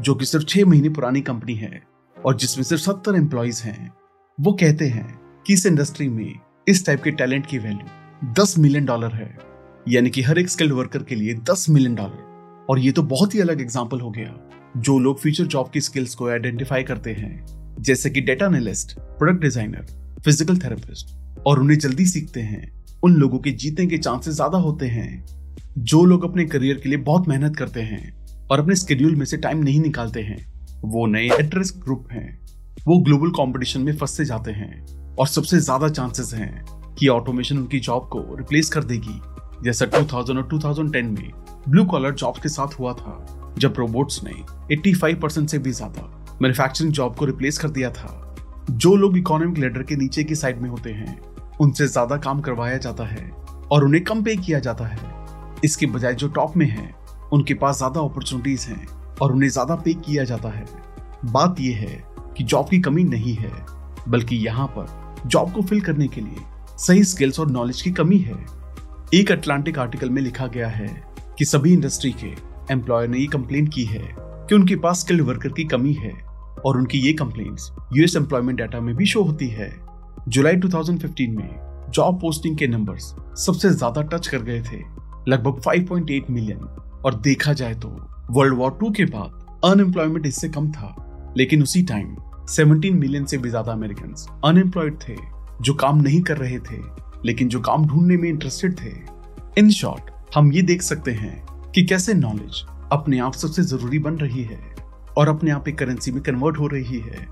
जो 0.00 0.14
कि 0.14 0.24
सिर्फ़ 0.24 0.44
छह 0.46 0.64
महीने 0.66 0.88
पुरानी 0.88 1.20
कंपनी 1.20 1.54
है 1.54 1.82
और 2.16 2.36
जिसमें 2.36 2.64
सिर्फ़ 2.64 2.82
सत्तर 2.82 3.16
एम्प्लॉयज़ 3.16 3.62
हैं। 3.62 3.92
वो 4.38 4.52
कहते 4.52 4.86
हैं 4.86 5.06
कि 5.46 5.54
इस 5.54 5.66
इंडस्ट्री 5.66 6.08
में 6.08 6.34
इस 6.68 6.84
टाइप 6.86 7.02
के 7.02 7.10
टैलेंट 7.12 7.46
की 7.46 7.58
वैल्यू 7.58 8.32
10 8.34 8.58
मिलियन 8.58 8.84
डॉलर 8.86 9.12
है, 9.12 9.36
यानी 9.88 10.10
कि 10.10 10.22
हर 10.22 10.38
एक 10.38 10.48
स्किल्ड 10.48 10.72
वर्कर 10.72 11.02
के 11.02 11.14
लिए 11.14 11.34
10 11.50 11.68
मिलियन 11.70 11.94
डॉलर 11.94 12.66
और 12.70 12.78
ये 12.78 12.92
तो 12.92 13.02
बहुत 13.04 13.34
ही 13.34 13.40
अलग 13.40 13.60
एग्ज़ाम्पल 13.60 14.00
हो 14.00 14.10
गया। 14.10 14.34
जो 14.76 14.98
लोग 14.98 15.20
फ्यूचर 15.20 15.44
जॉब 15.44 15.70
की 15.70 15.80
स्किल्स 15.80 16.14
को 16.14 16.28
आइडेंटिफाई 16.28 16.82
करते 16.82 17.10
हैं, 17.10 17.44
जैसे 17.80 18.10
कि 18.10 18.20
data 18.20 18.46
analyst 18.46 18.98
product 18.98 19.40
designer 19.40 19.86
physical 20.24 20.56
therapist 20.58 21.14
और 21.46 21.60
उन्हें 21.60 21.78
जल्दी 21.78 22.06
सीखते 22.06 22.40
हैं। 22.40 22.72
उन 23.02 23.14
लोगों 23.14 23.38
के 23.38 23.50
जीतने 23.50 23.86
के 23.86 23.98
चांसेस 23.98 24.34
ज़्यादा 24.34 24.58
होते 24.58 24.86
हैं, 24.86 25.24
जो 25.78 26.04
लोग 26.04 26.24
अपने 26.24 26.44
करियर 26.44 26.76
के 26.76 26.88
लिए 26.88 26.98
बहुत 26.98 27.28
मेहनत 27.28 27.56
करते 27.56 27.80
हैं 27.80 28.14
और 28.50 28.60
अपने 28.60 28.74
स्केड्यूल 28.74 29.14
में 29.14 29.24
से 29.24 29.36
टाइम 29.36 29.58
नहीं 29.58 29.80
निकालते 29.80 30.20
हैं। 30.20 30.38
वो 30.84 31.06
नए 31.06 31.28
एट 31.38 31.54
ग्रुप 31.54 32.08
हैं। 32.12 32.40
वो 32.86 32.98
ग्लोबल 32.98 33.30
कंपटीशन 33.30 33.80
में 33.80 33.96
फंसते 33.96 34.24
जाते 34.24 34.50
हैं 34.50 35.14
और 35.18 35.26
सबसे 35.26 35.60
ज़्यादा 35.60 35.88
चांसेस 35.88 36.34
हैं 36.34 36.64
कि 36.98 37.08
ऑटोमेशन 37.08 37.58
उनकी 37.58 37.80
जॉब 37.80 38.08
को 38.12 38.36
रिप्लेस 38.36 38.70
कर 38.70 38.84
देगी। 38.84 39.20
जैसा 39.64 39.86
2000 39.86 40.36
और 40.36 40.48
2010 40.48 41.10
में 41.10 41.30
ब्लू 41.68 41.84
कॉलर 41.84 42.14
जॉब्स 42.14 42.40
के 42.40 42.48
साथ 42.48 42.78
हुआ 42.80 42.92
था। 42.92 43.43
जब 43.58 43.74
रोबोट्स 43.78 44.22
ने 44.24 44.32
85 44.72 45.14
परसेंट 45.14 45.48
से 45.48 45.58
भी 45.58 45.70
ज़्यादा 45.70 46.02
मैन्युफैक्चरिंग 46.42 46.92
जॉब 46.92 47.14
को 47.16 47.24
रिप्लेस 47.24 47.58
कर 47.58 47.68
दिया 47.68 47.90
था, 47.90 48.36
जो 48.70 48.94
लोग 48.96 49.16
इकोनॉमिक 49.18 49.58
लेडर 49.58 49.82
के 49.82 49.96
नीचे 49.96 50.24
की 50.24 50.34
साइड 50.34 50.60
में 50.60 50.68
होते 50.70 50.90
हैं, 50.90 51.18
उनसे 51.60 51.86
ज़्यादा 51.86 52.16
काम 52.16 52.40
करवाया 52.40 52.78
जाता 52.78 53.04
है 53.04 53.30
और 53.72 53.84
उन्हें 53.84 54.02
कम 54.04 54.22
पे 54.22 54.36
किया 54.36 54.58
जाता 54.58 54.86
है। 54.86 55.12
इसके 55.64 55.86
बजाय 55.86 56.14
जो 56.14 56.28
टॉप 56.28 56.56
में 56.56 56.66
है, 56.66 56.90
उनके 57.32 57.54
पास 57.54 57.76
ज़्यादा 57.76 58.00
अपॉर्चुनिटीज़ 58.00 58.66
हैं 58.68 58.86
और 59.22 59.32
उन्हें 59.32 59.50
ज़्यादा 59.50 59.74
पे 59.74 59.94
किया 59.96 60.24
जाता 60.24 60.48
है। 60.48 60.66
बात 61.24 61.60
यह 61.60 61.76
है 61.78 62.02
कि 62.36 62.44
जॉब 62.44 62.68
की 62.68 62.80
कमी 62.80 63.04
नहीं 63.04 63.34
है, 63.34 63.52
बल्कि 64.08 64.36
यहाँ 64.36 64.66
पर 64.76 65.22
जॉब 65.26 65.52
को 65.52 65.62
फिल 65.62 65.80
करने 65.80 66.08
के 66.08 66.20
लिए 66.20 66.44
सही 66.78 67.04
स्किल्स 67.04 67.40
और 67.40 67.50
नॉलेज 67.50 67.82
की 67.82 67.90
कमी 67.92 68.18
है। 68.18 68.36
एक 69.14 69.30
अटलांटिक 69.32 69.78
आर्टिकल 69.78 70.10
में 70.10 70.20
लिखा 70.22 70.46
गया 70.46 70.68
है 70.68 70.88
कि 71.38 71.44
सभी 71.44 71.72
इंडस्ट्री 71.72 72.10
के 72.12 72.34
एम्प्लॉयर 72.70 73.08
ने 73.08 73.18
ये 73.18 73.26
कंप्लेन 73.26 73.66
की 73.66 73.84
है 73.84 74.04
कि 74.18 74.54
उनके 74.54 74.76
पास 74.76 75.00
स्किल्ड 75.00 75.22
वर्कर 75.22 75.48
की 75.48 75.64
कमी 75.64 75.92
है 75.94 76.12
और 76.66 76.76
उनकी 76.78 76.98
ये 76.98 77.12
कंप्लेंट्स 77.12 77.70
यूएस 77.94 78.16
एम्प्लॉयमेंट 78.16 78.58
डाटा 78.58 78.80
में 78.80 78.94
भी 78.96 79.06
शो 79.06 79.22
होती 79.22 79.48
है। 79.48 79.70
जुलाई 80.28 80.56
2015 80.56 81.28
में 81.30 81.90
जॉब 81.90 82.20
पोस्टिंग 82.20 82.56
के 82.58 82.66
नंबर्स 82.66 83.14
सबसे 83.38 83.70
ज़्यादा 83.70 84.02
टच 84.02 84.26
कर 84.26 84.42
गए 84.42 84.60
थे, 84.62 84.78
लगभग 85.28 85.60
5.8 85.62 86.30
मिलियन 86.30 86.58
और 87.04 87.14
देखा 87.20 87.52
जाए 87.52 87.74
तो 87.74 87.88
वर्ल्ड 88.30 88.54
वॉर 88.54 88.76
टू 88.80 88.90
के 88.90 89.04
बाद 89.06 89.60
अनएम्प्लॉयमेंट 89.64 90.26
इससे 90.26 90.48
कम 90.48 90.70
था, 90.72 90.94
लेकिन 91.36 91.62
उसी 91.62 91.82
टाइम 91.82 92.16
17 92.50 92.92
मिलियन 92.92 93.24
से 93.24 93.38
भी 93.38 93.50
ज़्यादा 93.50 93.72
अमेरिकन 93.72 94.14
अनएम्प्लॉयड 94.44 94.98
थे, 94.98 95.16
जो 95.62 95.74
काम 95.74 96.00
नहीं 96.00 96.20
कर 96.22 96.36
रहे 96.36 96.58
थे, 96.60 96.80
लेकिन 97.24 97.48
जो 97.48 97.60
काम 97.60 97.86
ढूँढने 97.86 98.16
में 98.16 98.28
इंटरेस्टेड 98.28 98.80
थे। 98.80 98.92
इन 99.58 99.70
शॉर्ट 99.72 100.10
हम 100.34 100.52
ये 100.52 100.62
देख 100.62 100.82
सकते 100.82 101.10
हैं 101.12 101.44
कि 101.74 101.82
कैसे 101.82 102.14
नॉलेज 102.14 102.62
अपने 102.92 103.18
आप 103.18 103.34
सबसे 103.34 103.62
ज़रूरी 103.62 103.98
बन 103.98 104.16
रही 104.16 104.42
है 104.42 104.58
और 105.16 105.28
अपने 105.28 105.50
आप 105.50 105.68
एक 105.68 105.78
करेंसी 105.78 106.12
में 106.12 106.22
कन्वर्ट 106.22 106.58
हो 106.58 106.66
रही 106.66 106.98
है। 107.00 107.26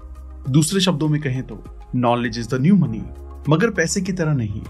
दूसरे 0.48 0.80
शब्दों 0.80 1.08
में 1.08 1.20
कहें 1.22 1.42
तो 1.42 1.62
knowledge 1.96 2.38
is 2.38 2.48
the 2.48 2.60
new 2.60 2.76
money 2.76 3.02
मगर 3.48 3.70
पैसे 3.70 4.00
की 4.00 4.12
तरह 4.12 4.34
नहीं। 4.34 4.62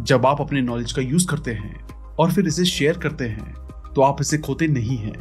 जब 0.00 0.26
आप 0.26 0.40
अपने 0.40 0.60
नॉलेज 0.62 0.92
का 0.92 1.02
यूज़ 1.02 1.26
करते 1.28 1.52
हैं 1.52 1.74
और 2.18 2.32
फिर 2.32 2.46
इसे 2.46 2.64
शेयर 2.66 2.98
करते 2.98 3.24
हैं 3.24 3.54
तो 3.94 4.02
आप 4.02 4.20
इसे 4.20 4.38
खोते 4.38 4.66
नहीं 4.68 4.96
हैं, 4.98 5.16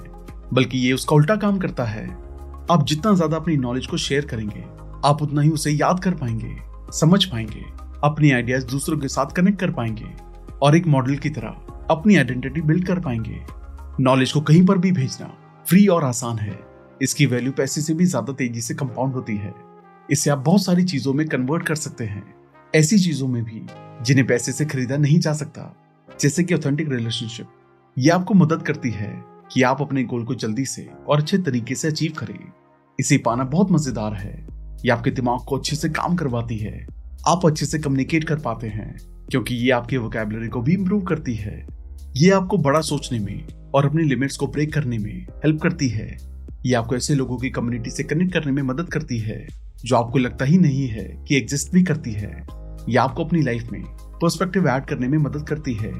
बल्कि 0.53 0.77
ये 0.77 0.93
उसका 0.93 1.15
उल्टा 1.15 1.35
काम 1.37 1.57
करता 1.59 1.83
है। 1.85 2.07
आप 2.71 2.85
जितना 2.87 3.13
ज़्यादा 3.13 3.37
अपनी 3.37 3.57
नॉलेज 3.57 3.87
को 3.87 3.97
शेयर 3.97 4.25
करेंगे, 4.25 4.63
आप 5.05 5.21
उतना 5.21 5.41
ही 5.41 5.49
उसे 5.49 5.71
याद 5.71 5.99
कर 5.99 6.13
पाएँगे, 6.13 6.55
समझ 6.93 7.23
पाएँगे, 7.25 7.65
अपनी 8.03 8.31
आइडियाज़ 8.31 8.67
दूसरों 8.67 8.97
के 8.97 9.07
साथ 9.07 9.35
कनेक्ट 9.35 9.59
कर 9.59 9.71
पाएँगे 9.73 10.15
और 10.61 10.75
एक 10.75 10.87
मॉडल 10.87 11.15
की 11.17 11.29
तरह 11.31 11.61
अपनी 11.89 12.15
आइडेंटिटी 12.15 12.61
बिल्ड 12.61 12.85
कर 12.87 12.99
पाएँगे। 12.99 13.43
नॉलेज 13.99 14.31
को 14.31 14.39
कहीं 14.41 14.65
पर 14.65 14.77
भी 14.77 14.91
भेजना 14.91 15.25
फ्री 15.67 15.85
और 15.87 16.03
आसान 16.03 16.37
है। 16.37 16.57
इसकी 17.01 17.25
वैल्यू 17.25 17.51
पैसे 17.51 17.81
से 17.81 17.93
भी 17.93 18.05
ज़्यादा 18.05 18.33
तेज़ी 18.33 18.61
से 18.61 18.73
कंपाउंड 18.73 19.13
होती 19.13 19.35
है। 19.37 19.53
इसे 20.09 20.29
आप 20.29 20.37
बहुत 20.37 20.63
सारी 20.63 20.83
चीज़ों 20.83 21.13
में 21.13 21.27
कन्वर्ट 21.27 21.65
कर 21.67 21.75
सकते 21.75 22.03
हैं। 22.03 22.23
ऐसी 22.75 22.99
चीज़ों 22.99 23.27
में 23.27 23.43
भी 23.43 23.61
जिन्हें 24.05 24.25
पैसे 24.27 24.51
से 24.51 24.65
खरीदा 24.65 24.97
नहीं 24.97 25.19
जा 25.19 25.33
सकता, 25.33 25.73
जैसे 26.09 26.43
कि 26.43 26.53
ऑथेंटिक 26.53 26.89
रिलेशनशिप 26.89 27.47
ये 27.97 28.09
आपको 28.09 28.33
मदद 28.33 28.63
करती 28.63 28.89
है 28.91 29.13
कि 29.53 29.61
आप 29.61 29.81
अपने 29.81 30.03
गोल 30.03 30.25
को 30.25 30.35
जल्दी 30.35 30.65
से 30.65 30.87
और 31.07 31.21
अच्छे 31.21 31.37
तरीके 31.37 31.75
से 31.75 31.87
अचीव 31.87 32.13
करें। 32.17 32.39
इसे 32.99 33.17
पाना 33.17 33.43
बहुत 33.45 33.71
मज़ेदार 33.71 34.13
है। 34.13 34.35
ये 34.85 34.91
आपके 34.91 35.11
दिमाग 35.11 35.45
को 35.47 35.57
अच्छे 35.57 35.75
से 35.75 35.89
काम 35.89 36.15
करवाती 36.15 36.57
है। 36.57 36.87
आप 37.27 37.45
अच्छे 37.45 37.65
से 37.65 37.79
कम्युनिकेट 37.79 38.23
कर 38.23 38.39
पाते 38.39 38.67
हैं, 38.67 38.95
क्योंकि 39.31 39.55
ये 39.55 39.71
आपकी 39.71 39.97
वोकेबलरी 39.97 40.47
को 40.47 40.61
भी 40.61 40.73
इम्प्रूव 40.73 41.01
करती 41.01 41.35
है। 41.35 41.65
ये 42.15 42.29
आपको 42.31 42.57
बड़ा 42.57 42.81
सोचने 42.81 43.19
में 43.19 43.64
और 43.75 43.85
अपनी 43.85 44.03
लिमिट्स 44.03 44.37
को 44.37 44.47
ब्रेक 44.47 44.73
करने 44.73 44.97
में 44.97 45.27
हेल्प 45.31 45.61
करती 45.61 45.89
है। 45.89 46.17
ये 46.65 46.73
आपको 46.73 46.95
ऐसे 46.95 47.15
लोगों 47.15 47.37
की 47.37 47.49
कम्युनिटी 47.49 47.89
से 47.89 48.03
कनेक्ट 48.03 48.33
करने 48.33 48.51
में 48.51 48.63
मदद 48.63 48.87
करती 48.89 49.19
है, 49.19 49.47
जो 49.85 49.95
आपको 49.95 50.19
लगता 50.19 50.45
ही 50.45 50.57
नहीं 50.57 50.87
है 50.87 51.25
कि 51.27 51.37
एग्जिस्ट 51.37 51.73
भी 51.73 51.83
करती 51.83 52.11
है। 52.11 52.47
या 52.89 53.03
आपको 53.03 53.25
अपनी 53.25 53.41
लाइफ 53.41 53.69
में 53.71 53.83
पर्सपेक्टिव 53.91 54.67
ऐड 54.67 54.85
करने 54.85 55.07
में 55.07 55.17
मदद 55.17 55.47
करती 55.49 55.73
है। 55.73 55.91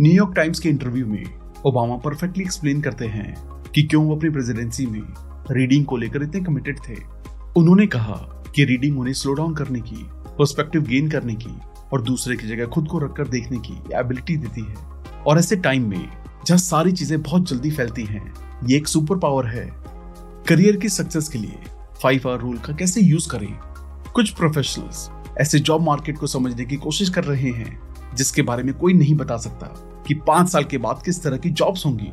न्यूयॉर्क 0.00 0.32
टाइम्स 0.36 0.58
के 0.58 0.68
इंटरव्यू 0.68 1.06
में 1.06 1.24
ओबामा 1.66 1.96
परफेक्टली 1.96 2.44
एक्सप्लेन 2.44 2.80
करते 2.80 3.06
हैं 3.06 3.34
कि 3.74 3.82
क्यों 3.82 4.06
वो 4.06 4.16
अपनी 4.16 4.30
प्रेसिडेंसी 4.30 4.86
में 4.86 5.02
रीडिंग 5.50 5.84
को 5.84 5.96
लेकर 5.96 6.22
इतने 6.22 6.40
कमिटेड 6.40 6.78
थे। 6.78 6.94
उन्होंने 7.56 7.86
कहा 7.86 8.44
कि 8.54 8.64
रीडिंग 8.64 9.00
उन्हें 9.00 9.14
स्लो 9.14 9.32
डाउन 9.32 9.54
करने 9.54 9.80
की 9.80 10.06
पर्सपेक्टिव 10.10 10.82
गेन 10.82 11.10
करने 11.10 11.34
की 11.34 11.58
और 11.92 12.02
दूसरे 12.02 12.36
की 12.36 12.48
जगह 12.48 12.66
खुद 12.66 12.88
को 12.88 12.98
रखकर 12.98 13.28
देखने 13.28 13.58
की 13.58 13.82
एबिलिटी 13.94 14.36
देती 14.36 14.60
है। 14.60 14.74
और 15.26 15.38
ऐसे 15.38 15.56
टाइम 15.56 15.90
में 15.90 16.21
जहाँ 16.46 16.58
सारी 16.58 16.92
चीज़ें 16.92 17.22
बहुत 17.22 17.48
जल्दी 17.48 17.70
फैलती 17.70 18.04
हैं। 18.04 18.32
ये 18.64 18.76
एक 18.76 18.88
सुपर 18.88 19.18
पावर 19.18 19.46
है। 19.46 19.72
करियर 20.48 20.76
की 20.76 20.88
सक्सेस 20.88 21.28
के 21.28 21.38
लिए 21.38 21.58
फाइव 22.02 22.22
आवर 22.26 22.38
रूल 22.38 22.58
का 22.58 22.72
कैसे 22.72 23.00
यूज़ 23.00 23.28
करें? 23.28 23.52
कुछ 24.14 24.30
प्रोफेशनल्स 24.30 25.10
ऐसे 25.40 25.58
जॉब 25.58 25.82
मार्केट 25.82 26.18
को 26.18 26.26
समझने 26.26 26.64
की 26.64 26.76
कोशिश 26.76 27.08
कर 27.08 27.24
रहे 27.24 27.50
हैं, 27.50 27.80
जिसके 28.14 28.42
बारे 28.42 28.62
में 28.62 28.74
कोई 28.74 28.92
नहीं 28.92 29.14
बता 29.14 29.36
सकता 29.36 29.66
कि 30.06 30.14
पाँच 30.14 30.48
साल 30.48 30.64
के 30.64 30.78
बाद 30.78 31.02
किस 31.04 31.22
तरह 31.22 31.36
की 31.36 31.50
जॉब्स 31.50 31.86
होंगी। 31.86 32.12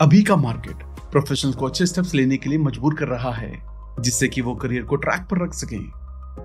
अभी 0.00 0.22
का 0.22 0.36
मार्केट 0.36 0.76
प्रोफेशनल 1.10 1.52
को 1.52 1.66
अच्छे 1.66 1.86
स्टेप्स 1.86 2.14
लेने 2.14 2.36
के 2.36 2.50
लिए 2.50 2.58
मजबूर 2.58 2.94
कर 2.94 3.08
रहा 3.08 3.32
है, 3.32 3.62
जिससे 4.00 4.28
कि 4.28 4.40
वो 4.40 4.54
करियर 4.54 4.82
को 4.82 4.96
ट्रैक 4.96 5.20
पर 5.20 5.44
रख 5.44 5.54
सके। 5.54 5.78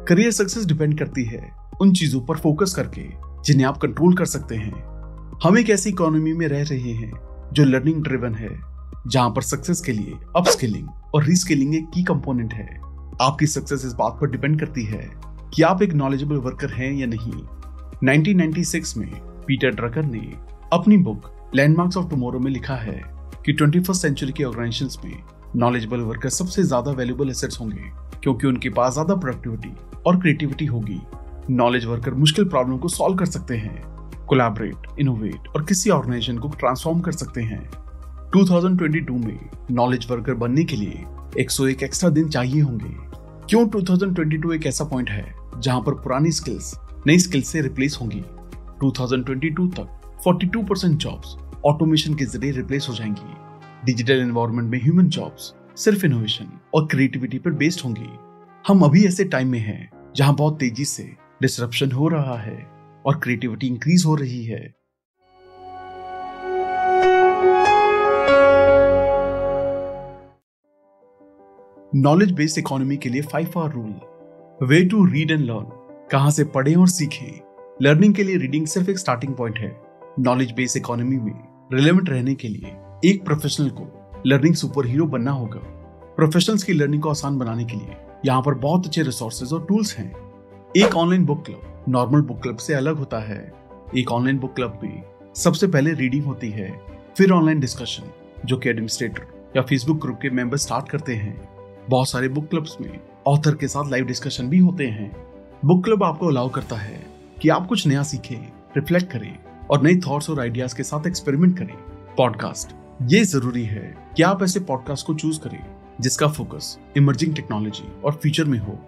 करियर 0.05 0.31
सक्सेस 0.31 0.65
डिपेंड 0.65 0.99
करती 0.99 1.23
है 1.23 1.51
उन 1.81 1.93
चीज़ों 1.93 2.21
पर 2.21 2.37
फोकस 2.37 2.73
करके, 2.73 3.07
जिन्हें 3.43 3.67
आप 3.67 3.77
कंट्रोल 3.77 4.13
कर 4.13 4.25
सकते 4.25 4.55
हैं। 4.55 4.98
हम 5.43 5.57
एक 5.57 5.69
ऐसी 5.69 5.89
इकोनॉमी 5.89 6.31
में 6.33 6.47
रह 6.47 6.61
रहे 6.61 6.91
हैं 6.93 7.11
जो 7.53 7.63
लर्निंग 7.65 8.01
ड्रिवन 8.03 8.33
है, 8.35 8.49
जहाँ 9.07 9.29
पर 9.29 9.41
सक्सेस 9.41 9.81
के 9.81 9.91
लिए 9.91 10.13
अपस्किलिंग 10.37 10.87
और 11.15 11.23
रीस्किलिंग 11.25 11.75
एक 11.75 11.85
की 11.93 12.01
कंपोनेंट 12.03 12.53
है। 12.53 12.65
आपकी 13.21 13.47
सक्सेस 13.47 13.85
इस 13.85 13.93
बात 13.93 14.17
पर 14.21 14.29
डिपेंड 14.29 14.59
करती 14.59 14.83
है 14.85 14.99
कि 15.53 15.61
आप 15.63 15.81
एक 15.81 15.93
नॉलेजेबल 15.93 16.37
वर्कर 16.37 16.71
हैं 16.71 16.91
या 16.93 17.07
नहीं। 17.07 17.31
1996 18.03 18.95
में 18.97 19.09
पीटर 19.47 19.75
ड्रकर 19.75 20.05
ने 20.05 20.21
अपनी 20.73 20.97
बुक 20.97 21.31
लैंडमार्क्स 21.55 21.97
ऑफ़ 21.97 22.09
टुमारो 22.09 22.39
में 22.39 22.51
लिखा 22.51 22.75
है 22.77 23.01
कि 23.45 23.53
ट्वेंटी 23.53 23.81
सेंचुरी 23.91 24.31
के 24.31 24.43
ऑर्गेनाइजेशंस 24.43 24.97
में 25.05 25.17
नॉलेजेबल 25.55 26.01
वर्कर 26.01 26.29
सबसे 26.29 26.63
ज़्यादा 26.63 26.91
वैल्यूबल 26.91 27.29
एसेट्स 27.29 27.59
होंगे, 27.59 27.91
क्योंकि 28.23 28.47
उनके 28.47 28.69
पास 28.71 28.93
ज़्यादा 28.93 29.15
प्रोडक्टिविटी 29.15 29.73
और 30.05 30.19
क्रिएटिविटी 30.19 30.65
होगी। 30.65 30.99
नॉलेज 31.51 31.85
वर्कर 31.85 32.13
मुश्किल 32.15 32.45
प्रॉब्लम 32.45 32.77
को 32.77 32.87
सॉल्व 32.89 33.17
कर 33.17 33.25
सकते 33.27 33.57
हैं। 33.57 33.98
कोलैबोरेट 34.29 34.99
इनोवेट 34.99 35.47
और 35.47 35.63
किसी 35.65 35.89
ऑर्गेनाइजेशन 35.89 36.37
को 36.37 36.49
ट्रांसफॉर्म 36.49 36.99
कर 36.99 37.11
सकते 37.11 37.41
हैं। 37.41 37.69
2022 38.31 39.25
में 39.25 39.39
नॉलेज 39.71 40.11
वर्कर 40.11 40.33
बनने 40.33 40.63
के 40.63 40.75
लिए 40.75 41.03
101 41.39 41.83
एक्स्ट्रा 41.83 42.09
दिन 42.09 42.29
चाहिए 42.29 42.61
होंगे। 42.61 42.89
क्यों 43.47 43.67
2022 43.69 44.53
एक 44.53 44.65
ऐसा 44.65 44.83
पॉइंट 44.83 45.09
है 45.09 45.35
जहाँ 45.57 45.81
पर 45.81 45.93
पुरानी 45.93 46.31
स्किल्स 46.31 46.79
नई 47.07 47.19
स्किल्स 47.19 47.47
से 47.47 47.61
रिप्लेस 47.61 47.97
होंगी? 48.01 48.21
2022 48.83 49.67
तक 49.71 50.21
42 50.27 50.67
परसेंट 50.69 50.97
जॉब्स 50.97 51.35
ऑटोमेशन 51.65 52.13
के 52.13 52.25
ज़रिए 52.25 52.51
रिप्लेस 52.51 52.87
हो 52.89 52.93
जाएँगी। 52.93 53.33
डिजिटल 53.85 54.19
एनवायरनमेंट 54.19 54.71
में 54.71 54.81
ह्यूमन 54.83 55.07
जॉब्स 55.07 55.53
सिर्फ़ 55.75 56.05
इनोवेशन 56.05 56.59
और 56.73 56.87
क्रिएटिविटी 56.87 57.39
पर 57.39 57.51
बेस्ड 57.51 57.81
होंगी। 57.85 58.09
हम 58.67 58.81
अभी 58.81 59.05
ऐसे 59.05 59.23
टाइम 59.23 59.47
में 59.47 59.59
हैं 59.59 59.89
जहाँ 60.15 60.35
बहुत 60.35 60.59
तेज़ी 60.59 60.85
से 60.85 61.15
डिसरप्शन 61.41 61.91
हो 61.91 62.07
रहा 62.07 62.37
है। 62.37 62.78
और 63.05 63.19
क्रिएटिविटी 63.19 63.67
इंक्रीज 63.67 64.03
हो 64.05 64.15
रही 64.15 64.43
है। 64.45 64.79
नॉलेज 71.95 72.31
बेस्ड 72.31 72.59
इकोनॉमी 72.59 72.97
के 72.97 73.09
लिए 73.09 73.21
five 73.21 73.51
R 73.57 73.71
rule 73.71 74.65
way 74.67 74.83
to 74.85 75.05
read 75.05 75.31
and 75.31 75.41
learn 75.41 75.65
कहाँ 76.11 76.31
से 76.31 76.43
पढ़ें 76.43 76.75
और 76.75 76.87
सीखें। 76.87 77.39
लर्निंग 77.81 78.13
के 78.13 78.23
लिए 78.23 78.37
रीडिंग 78.37 78.67
सिर्फ़ 78.67 78.89
एक 78.89 78.99
स्टार्टिंग 78.99 79.33
पॉइंट 79.35 79.57
है। 79.57 79.81
नॉलेज 80.19 80.51
बेस्ड 80.51 80.77
इकोनॉमी 80.77 81.17
में 81.17 81.33
रिलेवेंट 81.73 82.09
रहने 82.09 82.35
के 82.35 82.47
लिए 82.47 82.75
एक 83.05 83.23
प्रोफेशनल 83.25 83.69
को 83.69 84.21
लर्निंग 84.27 84.55
सुपर 84.55 84.85
हीरो 84.85 85.05
बनना 85.05 85.31
होगा। 85.31 85.59
प्रोफेशनल्स 86.15 86.63
की 86.63 86.73
लर्निंग 86.73 87.01
को 87.01 87.09
आसान 87.09 87.37
बनाने 87.37 87.65
के 87.65 87.77
लिए 87.77 87.95
यहाँ 88.25 88.41
पर 88.41 88.53
बहुत 88.53 88.85
अच्छे 88.85 89.01
रिसोर्सेज 89.01 89.53
और 89.53 89.65
टूल्स 89.65 89.97
हैं। 89.97 90.28
एक 90.77 90.95
online 90.95 91.25
book 91.25 91.45
club 91.45 91.85
normal 91.89 92.21
book 92.21 92.41
club 92.41 92.57
से 92.57 92.73
अलग 92.73 92.97
होता 92.97 93.19
है। 93.19 93.53
एक 93.97 94.11
ऑनलाइन 94.11 94.39
बुक 94.39 94.55
क्लब 94.55 94.79
में 94.83 95.03
सबसे 95.35 95.67
पहले 95.67 95.93
रीडिंग 95.93 96.25
होती 96.25 96.49
है, 96.49 96.69
फिर 97.17 97.31
ऑनलाइन 97.31 97.59
डिस्कशन 97.59 98.11
जो 98.45 98.57
कि 98.57 98.69
एडमिनिस्ट्रेटर 98.69 99.51
या 99.55 99.61
फेसबुक 99.61 100.01
ग्रुप 100.01 100.19
के 100.21 100.29
मेंबर 100.29 100.57
स्टार्ट 100.57 100.89
करते 100.89 101.15
हैं। 101.15 101.49
बहुत 101.89 102.09
सारे 102.09 102.29
बुक 102.29 102.47
क्लब्स 102.47 102.77
में 102.81 102.99
ऑथर 103.27 103.55
के 103.55 103.67
साथ 103.67 103.89
लाइव 103.91 104.05
डिस्कशन 104.05 104.49
भी 104.49 104.59
होते 104.59 104.87
हैं। 104.87 105.11
बुक 105.65 105.83
क्लब 105.85 106.03
आपको 106.03 106.27
अलाउ 106.27 106.49
करता 106.49 106.75
है 106.75 107.03
कि 107.41 107.49
आप 107.49 107.67
कुछ 107.67 107.87
नया 107.87 108.03
सीखें 108.03 108.37
रिफ्लेक्ट 108.77 109.11
करें 109.11 109.35
और 109.71 109.81
नई 109.83 109.99
थॉट्स 109.99 110.29
और 110.29 110.39
आइडियाज़ 110.39 110.75
के 110.75 110.83
साथ 110.83 111.07
एक्सपेरिमेंट 111.07 111.57
करें। 111.57 111.75
पॉडकास्ट 112.17 112.75
ये 113.11 113.23
ज़रूरी 113.23 113.63
है 113.63 113.95
कि 114.17 114.23
आप 114.23 114.43
ऐसे 114.43 114.59
पॉडकास्ट 114.59 115.07
को 115.07 115.13
चूज़ 115.13 115.39
करें, 115.39 115.65
जिसका 116.01 116.27
फोकस 116.27 116.77
इमर्जिंग 116.97 117.35
टेक्नोलॉजी 117.35 118.01
और 118.01 118.11
फ्यूचर 118.11 118.43
में 118.43 118.59
हो। 118.59 118.79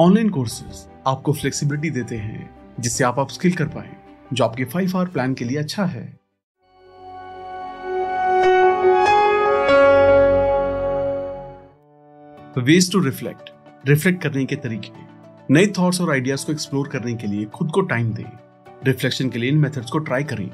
ऑनलाइन 0.00 0.28
कोर्सेज 0.28 0.88
आपको 1.06 1.32
फ्लेक्सिबिलिटी 1.32 1.90
देते 1.90 2.16
हैं, 2.16 2.50
जिससे 2.80 3.04
आप 3.04 3.30
स्किल 3.30 3.52
कर 3.52 3.64
पाए, 3.64 3.96
जो 4.32 4.44
आपके 4.44 4.64
फाइव 4.64 4.92
आवर 4.96 5.06
प्लान 5.06 5.34
के 5.34 5.44
लिए 5.44 5.58
अच्छा 5.58 5.84
है। 5.84 6.18
वेज 12.58 12.92
टू 12.92 13.00
रिफ्लेक्ट 13.00 13.50
रिफ्लेक्ट 13.88 14.22
करने 14.22 14.44
के 14.44 14.56
तरीके। 14.56 14.90
नए 15.50 15.66
थॉट्स 15.66 16.00
और 16.00 16.10
आइडियाज़ 16.10 16.46
को 16.46 16.52
एक्सप्लोर 16.52 16.88
करने 16.88 17.14
के 17.14 17.26
लिए 17.26 17.44
खुद 17.44 17.70
को 17.70 17.80
टाइम 17.80 18.12
दें। 18.12 18.38
रिफ्लेक्शन 18.86 19.28
के 19.28 19.38
लिए 19.38 19.50
इन 19.50 19.58
मेथड्स 19.58 19.90
को 19.90 19.98
ट्राई 19.98 20.24
करें। 20.24 20.50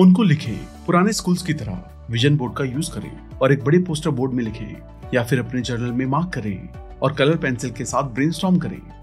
उनको 0.00 0.22
लिखें। 0.22 0.58
पुराने 0.86 1.12
स्कूल्स 1.12 1.42
की 1.42 1.54
तरह 1.54 2.06
विजन 2.10 2.36
बोर्ड 2.36 2.56
का 2.56 2.64
यूज़ 2.64 2.90
करें 2.94 3.30
और 3.30 3.52
एक 3.52 3.64
बड़े 3.64 3.78
पोस्टर 3.78 4.10
बोर्ड 4.10 4.32
में 4.32 4.44
लिखें 4.44 4.82
या 5.14 5.24
फिर 5.24 5.38
अपने 5.38 5.60
जर्नल 5.60 5.92
में 5.92 6.06
मार्क 6.06 6.32
करें 6.34 6.68
और 7.02 7.12
कलर 7.12 7.36
पेंसिल 7.36 7.70
के 7.70 7.84
साथ 7.84 8.02
ब्रेन 8.02 8.58
करें। 8.58 8.97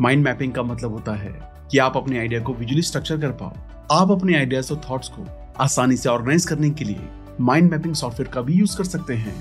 माइंड 0.00 0.24
मैपिंग 0.24 0.52
का 0.52 0.62
मतलब 0.62 0.92
होता 0.92 1.12
है 1.12 1.52
कि 1.70 1.78
आप 1.78 1.96
अपने 1.96 2.18
आइडिया 2.18 2.40
को 2.40 2.54
विजुअली 2.54 2.82
स्ट्रक्चर 2.82 3.18
कर 3.18 3.30
पाओ। 3.30 3.56
आप 3.92 4.10
अपने 4.10 4.36
आइडियाज़ 4.36 4.72
और 4.72 4.80
थॉट्स 4.90 5.08
को 5.08 5.26
आसानी 5.60 5.96
से 5.96 6.08
ऑर्गेनाइज 6.08 6.46
करने 6.46 6.70
के 6.70 6.84
लिए 6.84 7.00
माइंड 7.40 7.70
मैपिंग 7.70 7.94
सॉफ्टवेयर 7.94 8.30
का 8.32 8.42
भी 8.42 8.52
यूज़ 8.52 8.76
कर 8.78 8.84
सकते 8.84 9.14
हैं। 9.14 9.34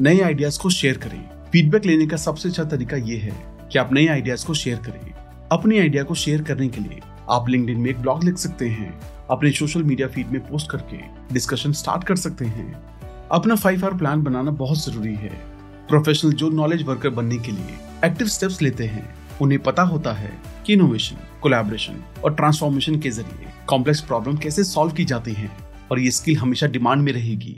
नए 0.00 0.20
आइडियाज़ 0.20 0.60
को 0.60 0.70
शेयर 0.70 0.96
करें। 0.96 1.28
फीडबैक 1.52 1.86
लेने 1.86 2.06
का 2.06 2.16
सबसे 2.16 2.48
अच्छा 2.48 2.64
तरीका 2.64 2.96
ये 2.96 3.16
है 3.16 3.32
कि 3.72 3.78
आप 3.78 3.92
नए 3.92 4.06
आइडियाज़ 4.06 4.46
को 4.46 4.54
शेयर 4.54 4.76
करें। 4.76 5.14
अपने 5.52 5.78
आइडिया 5.78 6.02
को 6.02 6.14
शेयर 6.14 6.42
करने 6.42 6.68
के 6.68 6.80
लिए 6.80 7.00
आप 7.30 7.48
लिंक्डइन 7.48 7.80
में 7.80 7.90
एक 7.90 7.98
ब्लॉग 7.98 8.24
लिख 8.24 8.38
सकते 8.38 8.68
हैं। 8.68 9.00
अपने 9.30 9.50
सोशल 9.50 9.82
मीडिया 9.82 10.08
फ़ीड 10.08 10.28
में 10.28 10.40
पोस्ट 10.40 10.70
करके 10.70 10.98
डिस्कशन 11.34 11.72
स्टार्ट 11.72 12.04
कर 12.04 12.16
सकते 12.16 12.44
हैं। 12.44 12.72
अपना 13.32 13.54
फाइव 13.54 13.84
आर 13.84 13.94
प्लान 13.94 14.22
बनाना 14.22 14.50
बहुत 14.50 14.84
ज़रूरी 14.84 15.14
है। 15.14 15.42
प्रोफेशनल 15.88 16.32
जो 16.32 16.50
नॉलेज 16.50 16.82
वर्कर 16.82 17.10
बनने 17.10 17.38
के 17.38 17.52
लिए 17.52 17.76
एक्टिव 18.04 18.26
स्टेप्स 18.26 18.62
लेते 18.62 18.84
हैं। 18.84 19.23
उन्हें 19.42 19.62
पता 19.62 19.82
होता 19.82 20.12
है 20.12 20.32
कि 20.66 20.72
इनोवेशन 20.72 21.16
कोलैबोरेशन 21.42 22.02
और 22.24 22.34
ट्रांसफॉर्मेशन 22.34 22.98
के 23.00 23.10
ज़रिए 23.10 23.52
कॉम्प्लेक्स 23.68 24.00
प्रॉब्लम 24.00 24.36
कैसे 24.36 24.64
सॉल्व 24.64 24.92
की 24.92 25.04
जाती 25.04 25.32
हैं 25.32 25.50
और 25.90 25.98
ये 26.00 26.10
स्किल 26.10 26.36
हमेशा 26.36 26.66
डिमांड 26.66 27.02
में 27.02 27.12
रहेगी। 27.12 27.54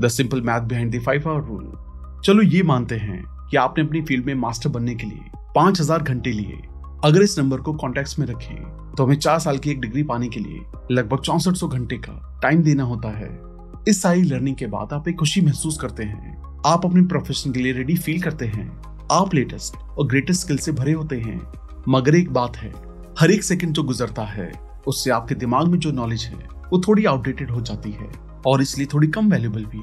The 0.00 0.08
simple 0.08 0.40
math 0.40 0.60
behind 0.60 1.00
five 1.02 1.28
hour 1.30 1.44
rule 1.48 2.20
चलो 2.24 2.42
ये 2.42 2.62
मानते 2.62 2.96
हैं 2.96 3.22
कि 3.50 3.56
आपने 3.56 3.84
अपनी 3.84 4.02
फ़ील्ड 4.02 4.26
में 4.26 4.34
मास्टर 4.34 4.68
बनने 4.70 4.94
के 4.94 5.06
लिए 5.06 5.30
पाँच 5.54 5.80
हज़ार 5.80 6.02
घंटे 6.02 6.32
लिए। 6.32 6.60
अगर 7.04 7.22
इस 7.22 7.38
नंबर 7.38 7.60
को 7.60 7.72
कॉन्टेक्ट 7.74 8.18
में 8.18 8.26
रखें 8.26 8.94
तो 8.96 9.04
हमें 9.04 9.16
चार 9.16 9.38
साल 9.38 9.58
की 9.58 9.70
एक 9.70 9.80
डिग्री 9.80 10.02
पाने 10.02 10.28
के 10.28 10.40
लिए 10.40 10.60
लगभग 10.90 11.20
चौसठ 11.20 11.64
घंटे 11.66 11.96
का 11.98 12.40
टाइम 12.42 12.62
देना 12.62 12.82
होता 12.82 13.10
है। 13.18 13.51
इस 13.88 14.02
सारी 14.02 14.22
लर्निंग 14.22 14.56
के 14.56 14.66
बाद 14.66 14.92
आप 14.92 15.08
एक 15.08 15.16
खुशी 15.16 15.40
महसूस 15.40 15.78
करते 15.78 16.02
हैं। 16.02 16.42
आप 16.66 16.86
अपने 16.86 17.02
प्रोफेशन 17.02 17.52
के 17.52 17.60
लिए 17.60 17.72
रेडी 17.72 17.96
फील 17.96 18.22
करते 18.22 18.46
हैं। 18.46 18.82
आप 19.12 19.34
लेटेस्ट 19.34 19.76
और 19.76 20.06
ग्रेटेस्ट 20.06 20.40
स्किल 20.40 20.56
से 20.56 20.72
भरे 20.72 20.92
होते 20.92 21.20
हैं। 21.20 21.52
मगर 21.88 22.14
एक 22.14 22.32
बात 22.32 22.56
है, 22.56 22.72
हर 23.18 23.30
एक 23.30 23.42
सेकंड 23.42 23.72
जो 23.72 23.82
गुजरता 23.82 24.22
है, 24.22 24.52
उससे 24.86 25.10
आपके 25.10 25.34
दिमाग 25.34 25.66
में 25.66 25.78
जो 25.78 25.92
नॉलेज 25.92 26.22
है, 26.22 26.48
वो 26.72 26.82
थोड़ी 26.88 27.04
आउटडेटेड 27.04 27.50
हो 27.50 27.60
जाती 27.60 27.90
है। 27.90 28.10
और 28.46 28.62
इसलिए 28.62 28.86
थोड़ी 28.86 29.08
कम 29.08 29.30
वैल्यूबल 29.30 29.64
भी। 29.64 29.80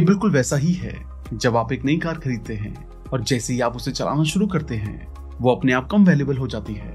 बिल्कुल 0.00 0.30
वैसा 0.30 0.56
ही 0.56 0.72
है, 0.72 1.04
जब 1.34 1.56
आप 1.56 1.72
एक 1.72 1.84
नई 1.84 1.96
कार 1.96 2.14
खरीदते 2.14 2.54
हैं 2.54 2.88
और 3.12 3.22
जैसे 3.22 3.52
ही 3.52 3.60
आप 3.60 3.76
उसे 3.76 3.92
चलाना 3.92 4.24
शुरू 4.24 4.46
करते 4.46 4.74
हैं, 4.74 5.14
वो 5.40 5.50
अपने 5.50 5.72
आप 5.72 5.88
कम 5.90 6.04
वैल्यूबल 6.04 6.36
हो 6.36 6.46
जाती 6.46 6.74
है। 6.74 6.94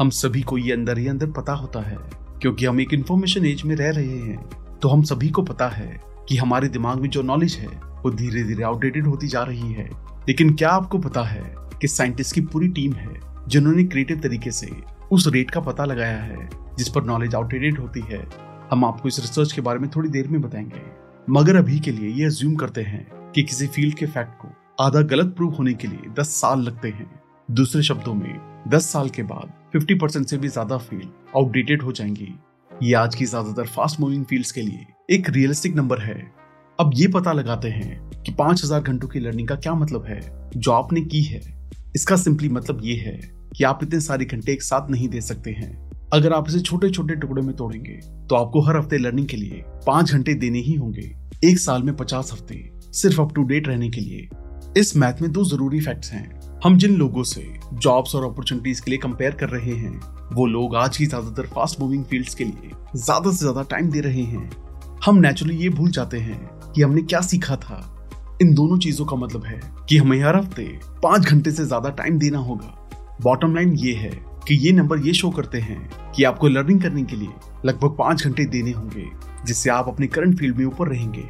हम 0.00 0.10
सभी 0.10 0.42
को 0.42 0.58
ये 0.58 0.72
अंदर 0.72 0.98
ही 0.98 1.08
अंदर 1.08 1.26
पता 1.26 1.52
होता 1.52 1.80
है, 1.80 1.98
क्योंकि 2.40 2.66
हम 2.66 2.80
एक 2.80 2.94
इंफॉर्मेशन 2.94 3.46
एज 3.46 3.62
में 3.62 3.76
रह 3.76 3.90
रहे 3.90 4.18
हैं। 4.18 4.50
तो 4.82 4.88
हम 4.88 5.02
सभी 5.02 5.28
को 5.28 5.42
पता 5.42 5.68
है 5.68 6.00
कि 6.28 6.36
हमारे 6.36 6.68
दिमाग 6.68 7.00
में 7.00 7.10
जो 7.10 7.22
नॉलेज 7.22 7.54
है, 7.54 7.66
वो 7.66 8.10
धीरे 8.10 8.42
धीरे 8.42 8.62
आउटडेटेड 8.62 9.06
होती 9.06 9.28
जा 9.28 9.42
रही 9.42 9.72
है। 9.72 9.90
लेकिन 10.28 10.54
क्या 10.54 10.70
आपको 10.70 10.98
पता 10.98 11.22
है 11.22 11.54
कि 11.80 11.88
साइंटिस्ट 11.88 12.34
की 12.34 12.40
पूरी 12.40 12.68
टीम 12.68 12.92
है, 12.92 13.20
जिन्होंने 13.48 13.84
क्रिएटिव 13.84 14.20
तरीके 14.20 14.50
से 14.50 14.70
उस 15.12 15.28
रेट 15.28 15.50
का 15.50 15.60
पता 15.60 15.84
लगाया 15.84 16.18
है, 16.18 16.50
जिस 16.78 16.88
पर 16.88 17.04
नॉलेज 17.04 17.34
आउटडेटेड 17.34 17.78
होती 17.78 18.00
है? 18.00 18.28
हम 18.70 18.84
आपको 18.84 19.08
इस 19.08 19.20
रिसर्च 19.20 19.52
के 19.52 19.60
बारे 19.60 19.78
में 19.78 19.90
थोड़ी 19.90 20.08
देर 20.08 20.28
में 20.28 20.40
बताएँगे। 20.40 20.82
मगर 21.30 21.56
अभी 21.56 21.80
के 21.80 21.90
लिए 21.90 22.10
ये 22.10 22.24
अज्यूम 22.24 22.54
करते 22.54 22.82
हैं 22.82 23.32
कि 23.34 23.42
किसी 23.42 23.66
फ़ील्ड 23.66 23.94
के 23.94 24.06
फैक्ट 24.06 24.42
को 24.42 24.48
आधा 24.80 25.00
गलत 25.00 25.34
प्रूव 25.36 25.54
होने 25.54 25.74
के 25.74 25.88
लिए 25.88 26.10
दस 26.18 26.28
साल 26.28 26.60
लगते 26.60 26.88
हैं। 26.88 27.20
दूसरे 27.50 27.82
शब्दों 27.82 28.14
में, 28.14 28.64
दस 28.68 28.92
साल 28.92 29.08
के 29.08 29.22
बाद 29.22 29.52
फिफ्टी 29.72 29.94
परसेंट 29.94 30.26
से 30.26 30.36
भी 30.38 30.48
ज़्यादा 30.48 30.78
फ़ील्ड 30.78 31.08
आउटडेटेड 31.36 31.82
हो 31.82 31.92
जाएँगी। 31.92 32.34
ये 32.82 32.92
आज 32.94 33.14
की 33.14 33.24
ज़्यादातर 33.24 33.66
फास्ट 33.66 33.98
मूविंग 34.00 34.24
फील्ड्स 34.24 34.52
के 34.52 34.62
लिए 34.62 34.86
एक 35.10 35.28
रियलिस्टिक 35.30 35.74
नंबर 35.76 35.98
है। 36.00 36.14
अब 36.78 36.90
ये 36.94 37.08
पता 37.08 37.32
लगाते 37.32 37.68
हैं 37.68 38.22
कि 38.22 38.32
पाँच 38.32 38.62
हज़ार 38.64 38.80
घंटों 38.80 39.08
की 39.08 39.20
लर्निंग 39.20 39.48
का 39.48 39.54
क्या 39.56 39.74
मतलब 39.74 40.04
है, 40.04 40.20
जो 40.56 40.70
आपने 40.72 41.00
की 41.02 41.22
है। 41.22 41.40
इसका 41.96 42.16
सिंपली 42.16 42.48
मतलब 42.48 42.80
ये 42.82 42.94
है 42.96 43.12
कि 43.56 43.64
आप 43.64 43.80
इतने 43.82 44.00
सारे 44.00 44.24
घंटे 44.24 44.52
एक 44.52 44.62
साथ 44.62 44.88
नहीं 44.90 45.08
दे 45.08 45.20
सकते 45.20 45.50
हैं। 45.50 45.70
अगर 46.12 46.32
आप 46.32 46.48
इसे 46.48 46.60
छोटे 46.60 46.90
छोटे 46.90 47.14
टुकड़े 47.16 47.42
में 47.42 47.54
तोड़ेंगे 47.56 47.98
तो 48.28 48.36
आपको 48.36 48.60
हर 48.60 48.76
हफ़्ते 48.76 48.98
लर्निंग 48.98 49.26
के 49.28 49.36
लिए 49.36 49.62
पाँच 49.86 50.12
घंटे 50.12 50.34
देने 50.36 50.60
ही 50.60 50.74
होंगे। 50.74 51.10
एक 51.44 51.58
साल 51.58 51.82
में 51.82 51.94
पचास 51.96 52.32
हफ़्ते, 52.32 52.70
सिर्फ़ 52.92 53.20
अप 53.20 53.34
टू 53.34 53.42
डेट 53.44 53.68
रहने 53.68 53.90
के 53.90 54.00
लिए। 54.00 54.28
इस 54.76 54.96
मैथ 54.96 55.20
में 55.22 55.30
दो 55.32 55.44
ज़रूरी 55.44 55.80
फैक्ट्स 55.80 56.12
हैं। 56.12 56.60
हम 56.64 56.78
जिन 56.78 56.96
लोगों 56.96 57.22
से 57.24 57.44
जॉब्स 57.74 58.14
और 58.14 58.24
अपॉर्चुनिटीज़ 58.24 58.82
के 58.82 58.90
लिए 58.90 58.98
कंपेयर 58.98 59.34
कर 59.34 59.48
रहे 59.48 59.74
हैं 59.74 59.98
वो 60.32 60.44
लोग 60.46 60.74
आज 60.76 60.96
की 60.96 61.06
ज़्यादातर 61.06 61.46
फास्ट 61.46 61.80
मूविंग 61.80 62.04
फील्ड्स 62.04 62.34
के 62.34 62.44
लिए 62.44 62.70
ज़्यादा 62.96 63.30
से 63.30 63.36
ज़्यादा 63.36 63.62
टाइम 63.70 63.90
दे 63.90 64.00
रहे 64.00 64.22
हैं। 64.24 64.50
हम 65.04 65.16
नेचुरली 65.18 65.56
ये 65.56 65.68
भूल 65.70 65.90
जाते 65.90 66.18
हैं 66.18 66.38
कि 66.66 66.82
हमने 66.82 67.02
क्या 67.02 67.20
सीखा 67.20 67.56
था। 67.56 67.78
इन 68.42 68.52
दोनों 68.54 68.78
चीज़ों 68.78 69.06
का 69.06 69.16
मतलब 69.16 69.44
है 69.44 69.60
कि 69.88 69.96
हमें 69.96 70.22
हर 70.22 70.36
हफ़्ते 70.36 70.64
पाँच 71.02 71.22
घंटे 71.22 71.50
से 71.50 71.64
ज़्यादा 71.64 71.90
टाइम 71.92 72.18
देना 72.18 72.38
होगा। 72.40 72.74
बॉटम 73.22 73.54
लाइन 73.54 73.72
ये 73.76 73.94
है 73.94 74.10
कि 74.48 74.54
ये 74.56 74.72
नंबर 74.72 74.98
ये 74.98 75.12
शो 75.12 75.30
करते 75.30 75.60
हैं 75.60 76.12
कि 76.12 76.24
आपको 76.24 76.48
लर्निंग 76.48 76.80
करने 76.82 77.02
के 77.04 77.16
लिए 77.16 77.32
लगभग 77.64 77.96
पाँच 77.96 78.24
घंटे 78.24 78.44
देने 78.46 78.72
होंगे, 78.72 79.06
जिससे 79.46 79.70
आप 79.70 79.88
अपने 79.88 80.06
करंट 80.08 80.38
फ़ील्ड 80.38 80.56
में 80.56 80.64
ऊपर 80.66 80.88
रहेंगे। 80.88 81.28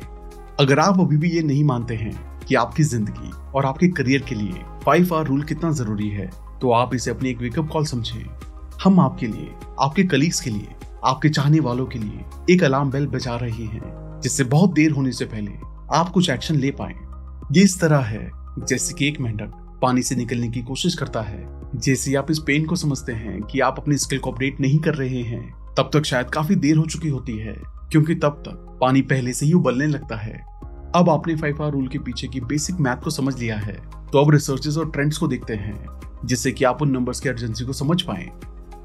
अगर 0.61 0.78
आप 0.78 1.00
अभी 1.00 1.16
भी 1.16 1.30
ये 1.30 1.42
नहीं 1.42 1.64
मानते 1.64 1.95
हैं 1.97 2.14
कि 2.40 2.54
आपकी 2.57 2.83
ज़िंदगी 2.85 3.33
और 3.54 3.66
आपके 3.66 3.88
करियर 3.90 4.23
के 4.23 4.35
लिए 4.35 4.62
फाइव 4.85 5.14
आर 5.14 5.26
रूल 5.26 5.42
कितना 5.45 5.71
ज़रूरी 5.73 6.09
है 6.11 6.30
तो 6.61 6.71
आप 6.73 6.95
इसे 6.95 7.11
अपनी 7.11 7.30
एक 7.30 7.40
वेकअप 7.40 7.69
कॉल 7.69 7.85
समझें। 7.87 8.50
हम 8.82 9.00
आपके 9.00 9.26
लिए, 9.26 9.50
आपके 9.80 10.02
कलीग्स 10.02 10.40
के 10.40 10.50
लिए, 10.50 10.68
आपके 11.04 11.28
चाहने 11.28 11.58
वालों 11.60 11.84
के 11.87 11.99
लिए 11.99 12.54
एक 12.54 12.62
अलार्म 12.64 12.90
बेल 12.90 13.06
बजा 13.06 13.34
रहे 13.37 13.64
हैं, 13.64 14.20
जिससे 14.22 14.44
बहुत 14.44 14.72
देर 14.72 14.90
होने 14.90 15.12
से 15.12 15.25
पहले 15.25 15.52
आप 15.92 16.08
कुछ 16.08 16.30
एक्शन 16.30 16.56
ले 16.56 16.70
पाए। 16.70 16.94
ये 17.52 17.62
इस 17.62 17.78
तरह 17.80 17.99
है, 17.99 18.30
जैसे 18.60 18.94
कि 18.94 19.08
एक 19.08 19.20
मेंढक 19.20 19.78
पानी 19.82 20.02
से 20.02 20.16
निकलने 20.16 20.49
की 20.49 20.62
कोशिश 20.62 20.94
करता 20.94 21.22
है। 21.22 21.44
जैसे 21.76 22.14
आप 22.14 22.30
इस 22.30 22.38
पेन 22.38 22.64
को 22.66 22.76
समझते 22.76 23.12
हैं 23.12 23.40
कि 23.42 23.60
आप 23.60 23.78
अपनी 23.78 23.96
स्किल 23.96 24.18
को 24.18 24.32
अपडेट 24.32 24.60
नहीं 24.60 24.78
कर 24.78 24.94
रहे 24.94 25.22
हैं, 25.22 25.75
तब 25.78 25.90
तक 25.92 26.04
शायद 26.04 26.30
काफ़ी 26.30 26.54
देर 26.56 26.76
हो 26.76 26.87
चुकी 26.87 27.08
होती 27.08 27.37
है, 27.38 27.54
क्योंकि 27.90 28.14
तब 28.14 28.42
तक 28.46 28.78
पानी 28.80 29.02
पहले 29.02 29.32
से 29.32 29.46
ही 29.46 29.52
उबलने 29.52 29.87
लगता 29.87 30.16
है। 30.16 30.38
अब 30.94 31.10
आपने 31.10 31.34
आर 31.34 31.70
रूल 31.70 31.88
के 31.88 31.99
पीछे 31.99 32.28
की 32.28 32.40
बेसिक 32.42 32.80
मैथ 32.80 33.02
को 33.04 33.10
समझ 33.10 33.38
लिया 33.38 33.58
है 33.58 33.80
तो 34.12 34.25
अब 34.25 34.30
रिसर्चेस 34.30 34.76
और 34.76 34.90
ट्रेंड्स 34.90 35.18
को 35.18 35.26
देखते 35.28 35.54
हैं, 35.54 35.84
जिससे 36.25 36.52
कि 36.52 36.64
आप 36.64 36.82
उन 36.82 36.90
नंबर्स 36.90 37.20
की 37.20 37.28
अर्जेंसी 37.28 37.64
को 37.64 37.72
समझ 37.72 38.00
पाए। 38.02 38.30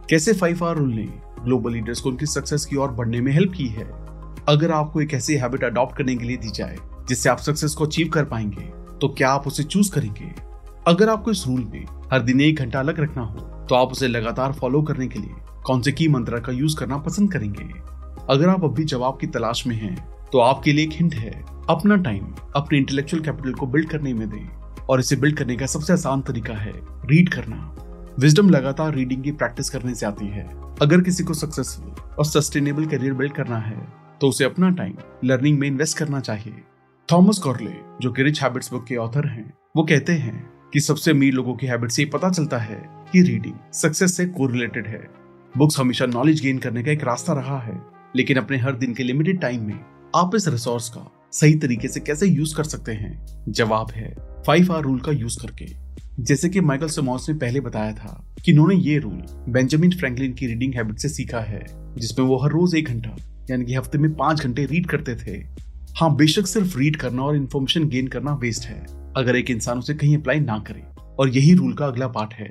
कैसे 0.09 0.33
फाइव 0.33 0.63
आर 0.65 0.75
रूल 0.75 0.93
ने 0.93 1.05
ग्लोबल 1.43 1.71
लीडर्स 1.73 2.01
को 2.01 2.09
उनकी 2.09 2.25
सक्सेस 2.25 2.65
की 2.65 2.75
ओर 2.75 2.91
बढ़ने 2.91 3.21
में 3.21 3.31
हेल्प 3.31 3.53
की 3.53 3.67
है? 3.67 3.85
अगर 4.49 4.71
आपको 4.71 5.01
एक 5.01 5.13
ऐसी 5.13 5.35
हैबिट 5.35 5.63
अडॉप्ट 5.63 5.97
करने 5.97 6.15
के 6.15 6.25
लिए 6.25 6.37
दी 6.37 6.49
जाए, 6.49 6.75
जिससे 7.07 7.29
आप 7.29 7.37
सक्सेस 7.37 7.73
को 7.73 7.85
अचीव 7.85 8.09
कर 8.09 8.25
पाएँगे 8.25 8.65
तो 9.01 9.07
क्या 9.07 9.29
आप 9.29 9.47
उसे 9.47 9.63
चूज़ 9.63 9.91
करेंगे? 9.91 10.33
अगर 10.87 11.09
आपको 11.09 11.31
इस 11.31 11.45
रूल 11.47 11.63
में 11.73 11.85
हर 12.11 12.21
दिन 12.21 12.41
एक 12.41 12.59
घंटा 12.59 12.79
अलग 12.79 12.99
रखना 12.99 13.23
हो 13.23 13.65
तो 13.69 13.75
आप 13.75 13.91
उसे 13.91 14.07
लगातार 14.07 14.53
फॉलो 14.53 14.81
करने 14.81 15.07
के 15.07 15.19
लिए 15.19 15.31
कौन 15.65 15.81
से 15.81 15.91
की 15.91 16.07
मंत्र 16.07 16.39
का 16.39 16.51
यूज़ 16.51 16.77
करना 16.77 16.97
पसंद 16.97 17.31
करेंगे? 17.33 17.63
अगर 18.29 18.49
आप 18.49 18.63
अभी 18.63 18.83
जवाब 18.83 19.17
की 19.21 19.27
तलाश 19.27 19.65
में 19.67 19.75
हैं 19.75 19.95
तो 20.31 20.39
आपके 20.39 20.73
लिए 20.73 20.85
एक 20.85 20.93
हिंट 20.93 21.13
है, 21.13 21.31
अपना 21.69 21.95
टाइम 21.97 22.33
अपने 22.55 22.77
इंटेलेक्चुअल 22.77 23.23
कैपिटल 23.23 23.53
को 23.53 23.67
बिल्ड 23.67 23.89
करने 23.89 24.13
में 24.13 24.29
दें, 24.29 24.47
और 24.79 24.99
इसे 24.99 25.15
बिल्ड 25.15 25.37
करने 25.37 25.55
का 25.55 25.65
सबसे 25.65 25.93
आसान 25.93 26.21
तरीका 26.21 26.53
है 26.53 26.73
रीड 27.05 27.29
करना। 27.29 27.75
विजडम 28.19 28.49
लगातार 28.49 28.93
रीडिंग 28.95 29.23
की 29.23 29.31
प्रैक्टिस 29.31 29.69
करने 29.69 29.93
से 29.95 30.05
आती 30.05 30.27
है। 30.27 30.43
अगर 30.81 31.01
किसी 31.01 31.23
को 31.23 31.33
सक्सेसफुल 31.33 31.89
और 32.17 32.25
सस्टेनेबल 32.25 32.85
करियर 32.85 33.13
बिल्ड 33.13 33.33
करना 33.33 33.57
है 33.57 33.77
तो 34.21 34.27
उसे 34.27 34.43
अपना 34.43 34.69
टाइम 34.69 34.93
लर्निंग 35.25 35.59
में 35.59 35.67
इन्वेस्ट 35.67 35.97
करना 35.97 36.19
चाहिए। 36.19 36.61
थॉमस 37.09 37.39
कॉर्ले 37.39 37.73
जो 38.01 38.11
कि 38.11 38.23
रिच 38.23 38.41
हैबिट्स 38.43 38.71
बुक 38.71 38.85
के 38.87 38.95
ऑथर 38.95 39.27
हैं, 39.27 39.53
वो 39.75 39.83
कहते 39.83 40.13
हैं 40.13 40.47
कि 40.73 40.79
सबसे 40.79 41.11
अमीर 41.11 41.33
लोगों 41.33 41.55
की 41.55 41.67
हैबिट 41.67 41.91
से 41.91 42.05
पता 42.05 42.29
चलता 42.29 42.57
है 42.57 42.81
कि 43.11 43.21
रीडिंग 43.21 43.53
सक्सेस 43.73 44.17
से 44.17 44.25
कोरिलेटेड 44.25 44.87
है। 44.87 45.07
बुक्स 45.57 45.79
हमेशा 45.79 46.05
नॉलेज 46.05 46.41
गेन 46.41 46.57
करने 46.57 46.83
का 46.83 46.91
एक 46.91 47.03
रास्ता 47.03 47.33
रहा 47.33 47.59
है, 47.59 47.81
लेकिन 48.15 48.37
अपने 48.37 48.57
हर 48.57 48.75
दिन 48.75 48.93
के 48.93 49.03
लिमिटेड 49.03 49.41
टाइम 49.41 49.67
में 49.67 49.79
आप 50.15 50.35
इस 50.35 50.47
रिसोर्स 50.47 50.89
का 50.89 51.09
सही 51.31 51.55
तरीके 51.55 51.87
से 51.87 51.99
कैसे 51.99 52.27
यूज़ 52.27 52.55
कर 52.55 52.63
सकते 52.63 52.91
हैं? 52.91 53.43
जवाब 53.49 53.91
है 53.91 54.15
फाइव 54.47 54.73
आर 54.73 54.81
रूल 54.81 54.99
का 54.99 55.11
यूज़ 55.11 55.41
करके। 55.41 55.84
जैसे 56.19 56.49
कि 56.49 56.61
माइकल 56.61 56.87
समोस 56.87 57.29
ने 57.29 57.35
पहले 57.37 57.59
बताया 57.59 57.93
था 57.93 58.35
कि 58.45 58.51
उन्होंने 58.51 58.75
ये 58.75 58.97
रूल 58.97 59.23
बेंजामिन 59.49 59.91
फ्रैंकलिन 59.91 60.33
की 60.33 60.47
रीडिंग 60.47 60.73
हैबिट 60.73 60.99
से 60.99 61.09
सीखा 61.09 61.39
है, 61.39 61.65
जिसमें 61.97 62.25
वो 62.25 62.37
हर 62.37 62.51
रोज 62.51 62.75
एक 62.75 62.87
घंटा, 62.87 63.15
यानी 63.49 63.65
कि 63.65 63.75
हफ़्ते 63.75 63.97
में 63.97 64.13
पाँच 64.13 64.43
घंटे 64.43 64.65
रीड 64.65 64.85
करते 64.85 65.15
थे। 65.15 65.37
हाँ 65.97 66.15
बेशक 66.15 66.47
सिर्फ़ 66.47 66.77
रीड 66.77 66.95
करना 66.95 67.23
और 67.23 67.35
इन्फॉर्मेशन 67.35 67.87
गेन 67.89 68.07
करना 68.07 68.33
वेस्ट 68.33 68.65
है, 68.65 68.79
अगर 69.17 69.35
एक 69.35 69.51
इंसान 69.51 69.79
उसे 69.79 69.93
कहीं 69.93 70.17
अप्लाई 70.17 70.39
ना 70.39 70.57
करे। 70.59 70.83
और 71.19 71.29
यही 71.29 71.53
रूल 71.53 71.73
का 71.73 71.85
अगला 71.85 72.07
पार्ट 72.07 72.33
है। 72.33 72.49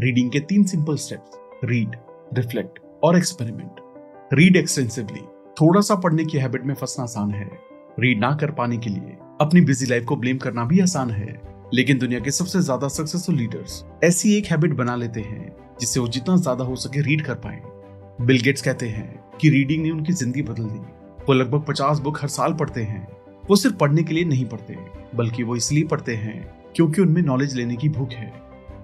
रीडिंग 0.00 0.30
के 0.30 0.40
तीन 0.40 0.64
सिंपल 0.64 0.96
स्टेप्स 0.96 1.38
रीड 1.64 1.96
रिफ्लेक्ट 2.34 2.78
और 3.04 3.16
एक्सपेरिमेंट 3.16 4.34
रीड 4.34 4.56
एक्सटेंसिवली 4.56 5.35
थोड़ा 5.56 5.80
सा 5.80 5.94
पढ़ने 5.94 6.24
की 6.24 6.38
हैबिट 6.38 6.64
में 6.64 6.74
फंसना 6.74 7.04
आसान 7.04 7.30
है। 7.30 7.48
रीड 8.00 8.18
ना 8.20 8.32
कर 8.36 8.50
पाने 8.50 8.76
के 8.78 8.90
लिए 8.90 9.16
अपनी 9.40 9.60
बिज़ी 9.60 9.86
लाइफ 9.86 10.04
को 10.04 10.16
ब्लेम 10.16 10.38
करना 10.38 10.64
भी 10.64 10.80
आसान 10.80 11.10
है। 11.10 11.40
लेकिन 11.74 11.98
दुनिया 11.98 12.18
के 12.20 12.30
सबसे 12.30 12.60
ज़्यादा 12.60 12.88
सक्सेसफुल 12.88 13.34
लीडर्स 13.34 13.84
ऐसी 14.04 14.36
एक 14.36 14.46
हैबिट 14.46 14.72
बना 14.72 14.96
लेते 14.96 15.20
हैं 15.20 15.56
जिससे 15.80 16.00
वो 16.00 16.08
जितना 16.08 16.36
ज़्यादा 16.36 16.64
हो 16.64 16.76
सके 16.76 17.00
रीड 17.00 17.22
कर 17.22 17.34
पाए। 17.34 17.60
बिल 18.20 18.40
गेट्स 18.40 18.62
कहते 18.62 18.88
हैं 18.88 19.08
कि 19.40 19.50
रीडिंग 19.50 19.82
ने 19.82 19.90
उनकी 19.90 20.12
ज़िंदगी 20.12 20.42
बदल 20.42 20.64
दी। 20.64 20.78
वो 21.24 21.32
लगभग 21.32 21.64
पचास 21.68 21.98
बुक 21.98 22.18
हर 22.22 22.28
साल 22.28 22.52
पढ़ते 22.52 22.82
हैं। 22.82 23.06
वो 23.50 23.56
सिर्फ़ 23.56 23.76
पढ़ने 23.76 24.02
के 24.02 24.14
लिए 24.14 24.24
नहीं 24.24 24.44
पढ़ते, 24.44 24.76
बल्कि 25.14 25.42
वो 25.42 25.56
इसलिए 25.56 25.84
पढ़ते 25.84 26.14
हैं 26.14 26.40
क्योंकि 26.76 27.02
उनमें 27.02 27.22
नॉलेज 27.22 27.54
लेने 27.54 27.76
की 27.76 27.88
भूख 27.88 28.12
है। 28.12 28.32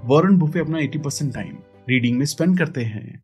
वॉरेन 0.05 0.37
बुफे 0.37 0.61
अपना 0.61 0.79
80 0.79 0.99
परसेंट 0.99 1.35
टाइम 1.35 1.57
रीडिंग 1.89 2.19
में 2.19 2.25
स्पेंड 2.27 2.59
करते 2.59 2.85
हैं। 2.85 3.23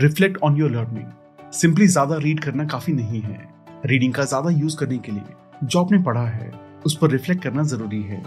Reflect 0.00 0.36
on 0.42 0.56
your 0.56 0.70
learning 0.70 1.52
simply 1.52 1.86
ज़्यादा 1.86 2.16
रीड 2.16 2.40
करना 2.40 2.64
काफ़ी 2.64 2.92
नहीं 2.92 3.20
है। 3.20 3.38
रीडिंग 3.86 4.12
का 4.14 4.24
ज़्यादा 4.24 4.50
यूज़ 4.50 4.76
करने 4.76 4.98
के 4.98 5.12
लिए 5.12 5.64
जो 5.64 5.80
आपने 5.80 5.98
पढ़ा 6.02 6.24
है, 6.26 6.50
उस 6.86 6.96
पर 6.96 7.10
रिफ्लेक्ट 7.10 7.42
करना 7.42 7.62
ज़रूरी 7.62 8.02
है। 8.02 8.22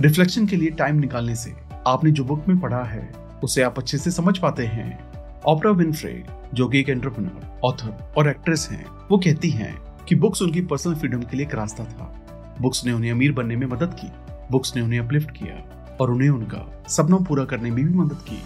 रिफ्लेक्शन 0.00 0.46
के 0.46 0.56
लिए 0.56 0.70
टाइम 0.70 0.98
निकालने 0.98 1.34
से 1.34 1.54
आपने 1.86 2.10
जो 2.10 2.24
बुक 2.24 2.44
में 2.48 2.58
पढ़ा 2.60 2.82
है, 2.82 3.10
उसे 3.44 3.62
आप 3.62 3.78
अच्छे 3.78 3.98
से 3.98 4.10
समझ 4.10 4.36
पाते 4.38 4.66
हैं। 4.66 5.40
ऑपरा 5.46 5.70
विनफ्रे 5.70 6.22
जो 6.54 6.68
कि 6.68 6.80
एक 6.80 6.88
एंटरप्रेन्योर 6.88 7.60
ऑथर 7.64 8.12
और 8.18 8.28
एक्ट्रेस 8.28 8.68
हैं, 8.72 8.84
वो 9.10 9.18
कहती 9.18 9.50
हैं 9.50 9.74
कि 10.08 10.14
बुक्स 10.14 10.42
उनकी 10.42 10.60
पर्सनल 10.60 10.94
फ्रीडम 10.94 11.22
के 11.22 11.36
लिए 11.36 11.46
एक 11.46 11.54
रास्ता 11.54 11.84
था। 11.84 12.12
बुक्स 12.60 12.84
ने 12.84 12.92
उन्हें 12.92 13.10
अमीर 13.12 13.32
बनने 13.32 13.56
में 13.56 13.66
मदद 13.66 13.96
की। 14.00 14.10
बुक्स 14.50 14.76
ने 14.76 14.82
उन्हें 14.82 15.00
अपलिफ्ट 15.00 15.30
किया 15.30 15.96
और 16.00 16.10
उन्हें 16.10 16.30
उनका 16.30 16.64
सपना 16.88 17.16
पूरा 17.18 17.44
करने 17.44 17.70
में 17.70 17.84
भी 17.84 17.94
मदद 17.94 18.22
की। 18.28 18.40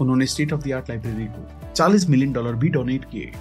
उन्होंने 0.00 0.26
state 0.26 0.52
of 0.52 0.68
the 0.68 0.72
art 0.72 0.90
library 0.90 1.24
को 1.24 1.72
40 1.76 2.08
मिलियन 2.08 2.32
डॉलर 2.32 2.52
भी 2.52 2.68
डोनेट 2.68 3.04
किए। 3.04 3.32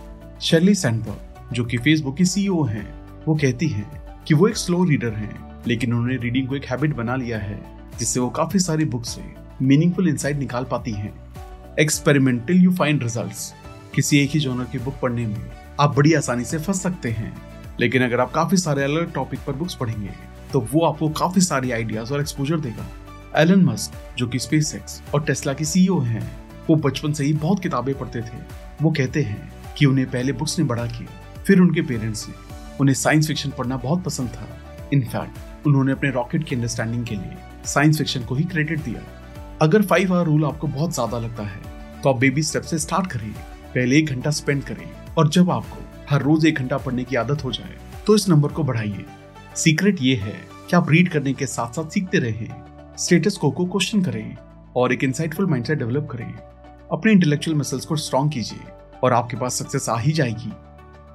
शर्ली 0.41 0.75
सैंडबर्ग 0.75 1.53
जो 1.53 1.65
कि 1.65 1.77
फेसबुक 1.77 2.17
की 2.17 2.25
सीईओ 2.25 2.63
हैं, 2.63 3.07
वो 3.27 3.35
कहती 3.35 3.67
हैं 3.67 4.03
कि 4.27 4.33
वो 4.33 4.47
एक 4.47 4.57
स्लो 4.57 4.83
रीडर 4.83 5.13
हैं, 5.13 5.61
लेकिन 5.67 5.93
उन्होंने 5.93 6.17
रीडिंग 6.17 6.47
को 6.47 6.55
एक 6.55 6.65
हैबिट 6.65 6.95
बना 6.95 7.15
लिया 7.15 7.37
है, 7.37 7.79
जिससे 7.99 8.19
वो 8.19 8.29
काफ़ी 8.29 8.59
सारी 8.59 8.85
बुक 8.85 9.05
से 9.05 9.21
मीनिंगफुल 9.61 10.07
इंसाइट 10.09 10.37
निकाल 10.37 10.63
पाती 10.63 10.91
हैं। 10.91 11.13
एक्सपेरिमेंटल 11.79 12.53
यू 12.53 12.73
फाइंड 12.73 13.03
रिजल्ट्स 13.03 13.53
किसी 13.95 14.19
एक 14.19 14.29
ही 14.29 14.39
जॉनर 14.39 14.63
की 14.63 14.77
बुक 14.77 14.95
पढ़ने 15.01 15.25
में 15.27 15.51
आप 15.79 15.95
बड़ी 15.95 16.13
आसानी 16.13 16.43
से 16.43 16.57
फंस 16.57 16.81
सकते 16.81 17.11
हैं। 17.11 17.33
लेकिन 17.79 18.03
अगर 18.03 18.19
आप 18.19 18.31
काफ़ी 18.31 18.57
सारे 18.57 18.83
अलग 18.83 19.13
टॉपिक 19.13 19.39
पर 19.39 19.53
बुक्स 19.53 19.75
पढ़ेंगे 19.75 20.09
तो 20.53 20.67
वो 20.73 20.85
आपको 20.85 21.09
काफ़ी 21.09 21.41
सारी 21.41 21.71
आइडियाज़ 21.71 22.13
और 22.13 22.21
एक्सपोजर 22.21 22.59
देगा। 22.59 22.85
एलन 23.35 23.63
मस्क 23.65 24.17
जो 24.17 24.27
कि 24.27 24.39
स्पेस 24.39 24.75
एक्स 24.75 25.01
और 25.13 25.23
टेस्ला 25.23 25.53
की 25.53 25.65
सीईओ 25.65 25.99
हैं 25.99 26.42
वो 26.69 26.75
बचपन 26.77 27.13
से 27.13 27.23
ही 27.23 27.33
बहुत 27.35 27.59
किताबें 27.59 27.93
पढ़ते 27.95 28.21
थे। 28.21 28.37
वो 28.81 28.91
कहते 28.91 29.21
हैं 29.23 29.51
कि 29.77 29.85
उन्हें 29.85 30.09
पहले 30.11 30.33
बुक्स 30.33 30.57
ने 30.59 30.65
बड़ा 30.65 30.85
किया, 30.87 31.43
फिर 31.43 31.59
उनके 31.59 31.81
पेरेंट्स 31.83 32.27
ने। 32.27 32.35
उन्हें 32.79 32.95
साइंस 32.95 33.27
फिक्शन 33.27 33.49
पढ़ना 33.49 33.77
बहुत 33.79 34.03
पसंद 34.03 34.29
था। 34.29 34.47
इनफैक्ट 34.93 35.67
उन्होंने 35.67 35.91
अपने 35.91 36.09
रॉकेट 36.11 36.43
की 36.43 36.55
अंडरस्टैंडिंग 36.55 37.05
के 37.05 37.15
लिए 37.15 37.37
साइंस 37.65 37.97
फिक्शन 37.97 38.23
को 38.23 38.35
ही 38.35 38.43
क्रेडिट 38.45 38.79
दिया। 38.81 39.01
अगर 39.61 39.81
फाइव 39.83 40.13
आवर 40.13 40.25
रूल 40.25 40.45
आपको 40.45 40.67
बहुत 40.69 40.93
ज़्यादा 40.93 41.19
लगता 41.19 41.43
है 41.43 41.61
तो 42.01 42.09
आप 42.09 42.17
बेबी 42.19 42.41
स्टेप 42.43 42.63
से 42.63 42.77
स्टार्ट 42.79 43.07
करिए 43.07 43.33
पहले 43.65 43.97
एक 43.97 44.09
घंटा 44.09 44.31
स्पेंड 44.31 44.63
करें 44.63 44.87
और 45.17 45.29
जब 45.29 45.51
आपको 45.51 45.83
हर 46.09 46.21
रोज 46.21 46.45
एक 46.45 46.59
घंटा 46.59 46.77
पढ़ने 46.77 47.03
की 47.03 47.15
आदत 47.15 47.43
हो 47.43 47.51
जाए 47.51 47.77
तो 48.07 48.15
इस 48.15 48.27
नंबर 48.29 48.49
को 48.49 48.63
बढ़ाइए। 48.63 49.05
सीक्रेट 49.55 50.01
ये 50.01 50.15
है 50.15 50.35
कि 50.69 50.75
आप 50.75 50.89
रीड 50.91 51.09
करने 51.09 51.33
के 51.33 51.45
साथ 51.47 51.75
साथ 51.75 51.89
सीखते 51.89 52.19
रहें। 52.19 52.95
स्टेटस 52.97 53.37
को 53.37 53.51
को 53.51 53.65
क्वेश्चन 53.65 54.01
करें 54.03 54.35
और 54.75 54.93
एक 54.93 55.03
इंसाइटफुल 55.03 55.45
माइंडसेट 55.45 55.79
डेवलप 55.79 56.07
करें। 56.11 56.33
अपने 56.93 57.11
इंटेलेक्चुअल 57.11 57.57
मसल्स 57.57 57.85
को 57.85 57.95
स्ट्रॉन्ग 57.95 58.31
कीजिए 58.31 58.71
और 59.03 59.13
आपके 59.13 59.37
पास 59.37 59.53
सक्सेस 59.53 59.89
आ 59.89 59.97
ही 59.97 60.11
जाएगी। 60.11 60.51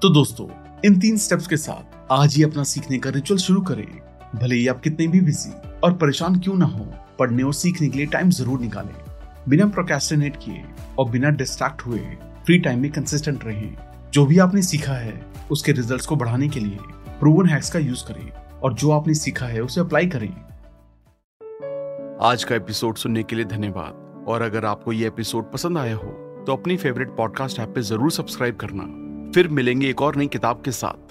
तो 0.02 0.08
दोस्तों, 0.08 0.46
इन 0.84 0.98
तीन 1.00 1.16
स्टेप्स 1.16 1.46
के 1.46 1.56
साथ 1.56 2.12
आज 2.12 2.34
ही 2.36 2.42
अपना 2.42 2.64
सीखने 2.64 2.98
का 2.98 3.10
रिचुअल 3.10 3.40
शुरू 3.40 3.60
करें। 3.60 3.86
भले 4.34 4.54
ही 4.54 4.66
आप 4.68 4.80
कितने 4.80 5.06
भी 5.06 5.20
बिज़ी 5.20 5.52
और 5.84 5.92
परेशान 5.92 6.38
क्यों 6.40 6.54
ना 6.54 6.66
हो, 6.66 6.86
पढ़ने 7.18 7.42
और 7.42 7.54
सीखने 7.54 7.88
के 7.88 7.98
लिए 7.98 8.06
टाइम 8.06 8.30
ज़रूर 8.30 8.60
निकालें। 8.60 8.94
बिना 9.48 9.66
प्रोकेस्टिनेट 9.66 10.36
किए 10.36 10.64
और 10.98 11.10
बिना 11.10 11.30
डिस्ट्रैक्ट 11.30 11.86
हुए 11.86 11.98
फ्री 12.46 12.58
टाइम 12.58 12.80
में 12.80 12.90
कंसिस्टेंट 12.92 13.44
रहें। 13.44 13.76
जो 14.12 14.26
भी 14.26 14.38
आपने 14.38 14.62
सीखा 14.62 14.94
है, 14.94 15.20
उसके 15.50 15.72
रिजल्ट्स 15.72 16.06
को 16.06 16.16
बढ़ाने 16.16 16.48
के 16.48 16.60
लिए 16.60 16.78
प्रूवन 17.20 17.48
हैक्स 17.48 17.70
का 17.70 17.78
यूज़ 17.78 18.04
करें 18.04 18.30
और 18.62 18.74
जो 18.74 18.90
आपने 18.90 19.14
सीखा 19.14 19.46
है, 19.46 19.60
उसे 19.60 19.80
अप्लाई 19.80 20.06
करें। 20.06 20.30
आज 22.22 22.44
का 22.44 22.54
एपिसोड 22.54 22.96
सुनने 22.96 23.22
के 23.22 23.36
लिए 23.36 23.44
धन्यवाद। 23.44 24.07
और 24.28 24.42
अगर 24.42 24.64
आपको 24.64 24.92
ये 24.92 25.06
एपिसोड 25.06 25.50
पसंद 25.52 25.78
आया 25.78 25.96
हो 25.96 26.08
तो 26.46 26.52
अपनी 26.52 26.76
फेवरेट 26.76 27.16
पॉडकास्ट 27.16 27.58
ऐप 27.58 27.72
पे 27.74 27.82
ज़रूर 27.82 28.10
सब्सक्राइब 28.10 28.56
करना। 28.56 28.84
फिर 29.32 29.48
मिलेंगे 29.48 29.88
एक 29.90 30.02
और 30.02 30.16
नई 30.16 30.26
किताब 30.26 30.62
के 30.64 30.70
साथ। 30.70 31.07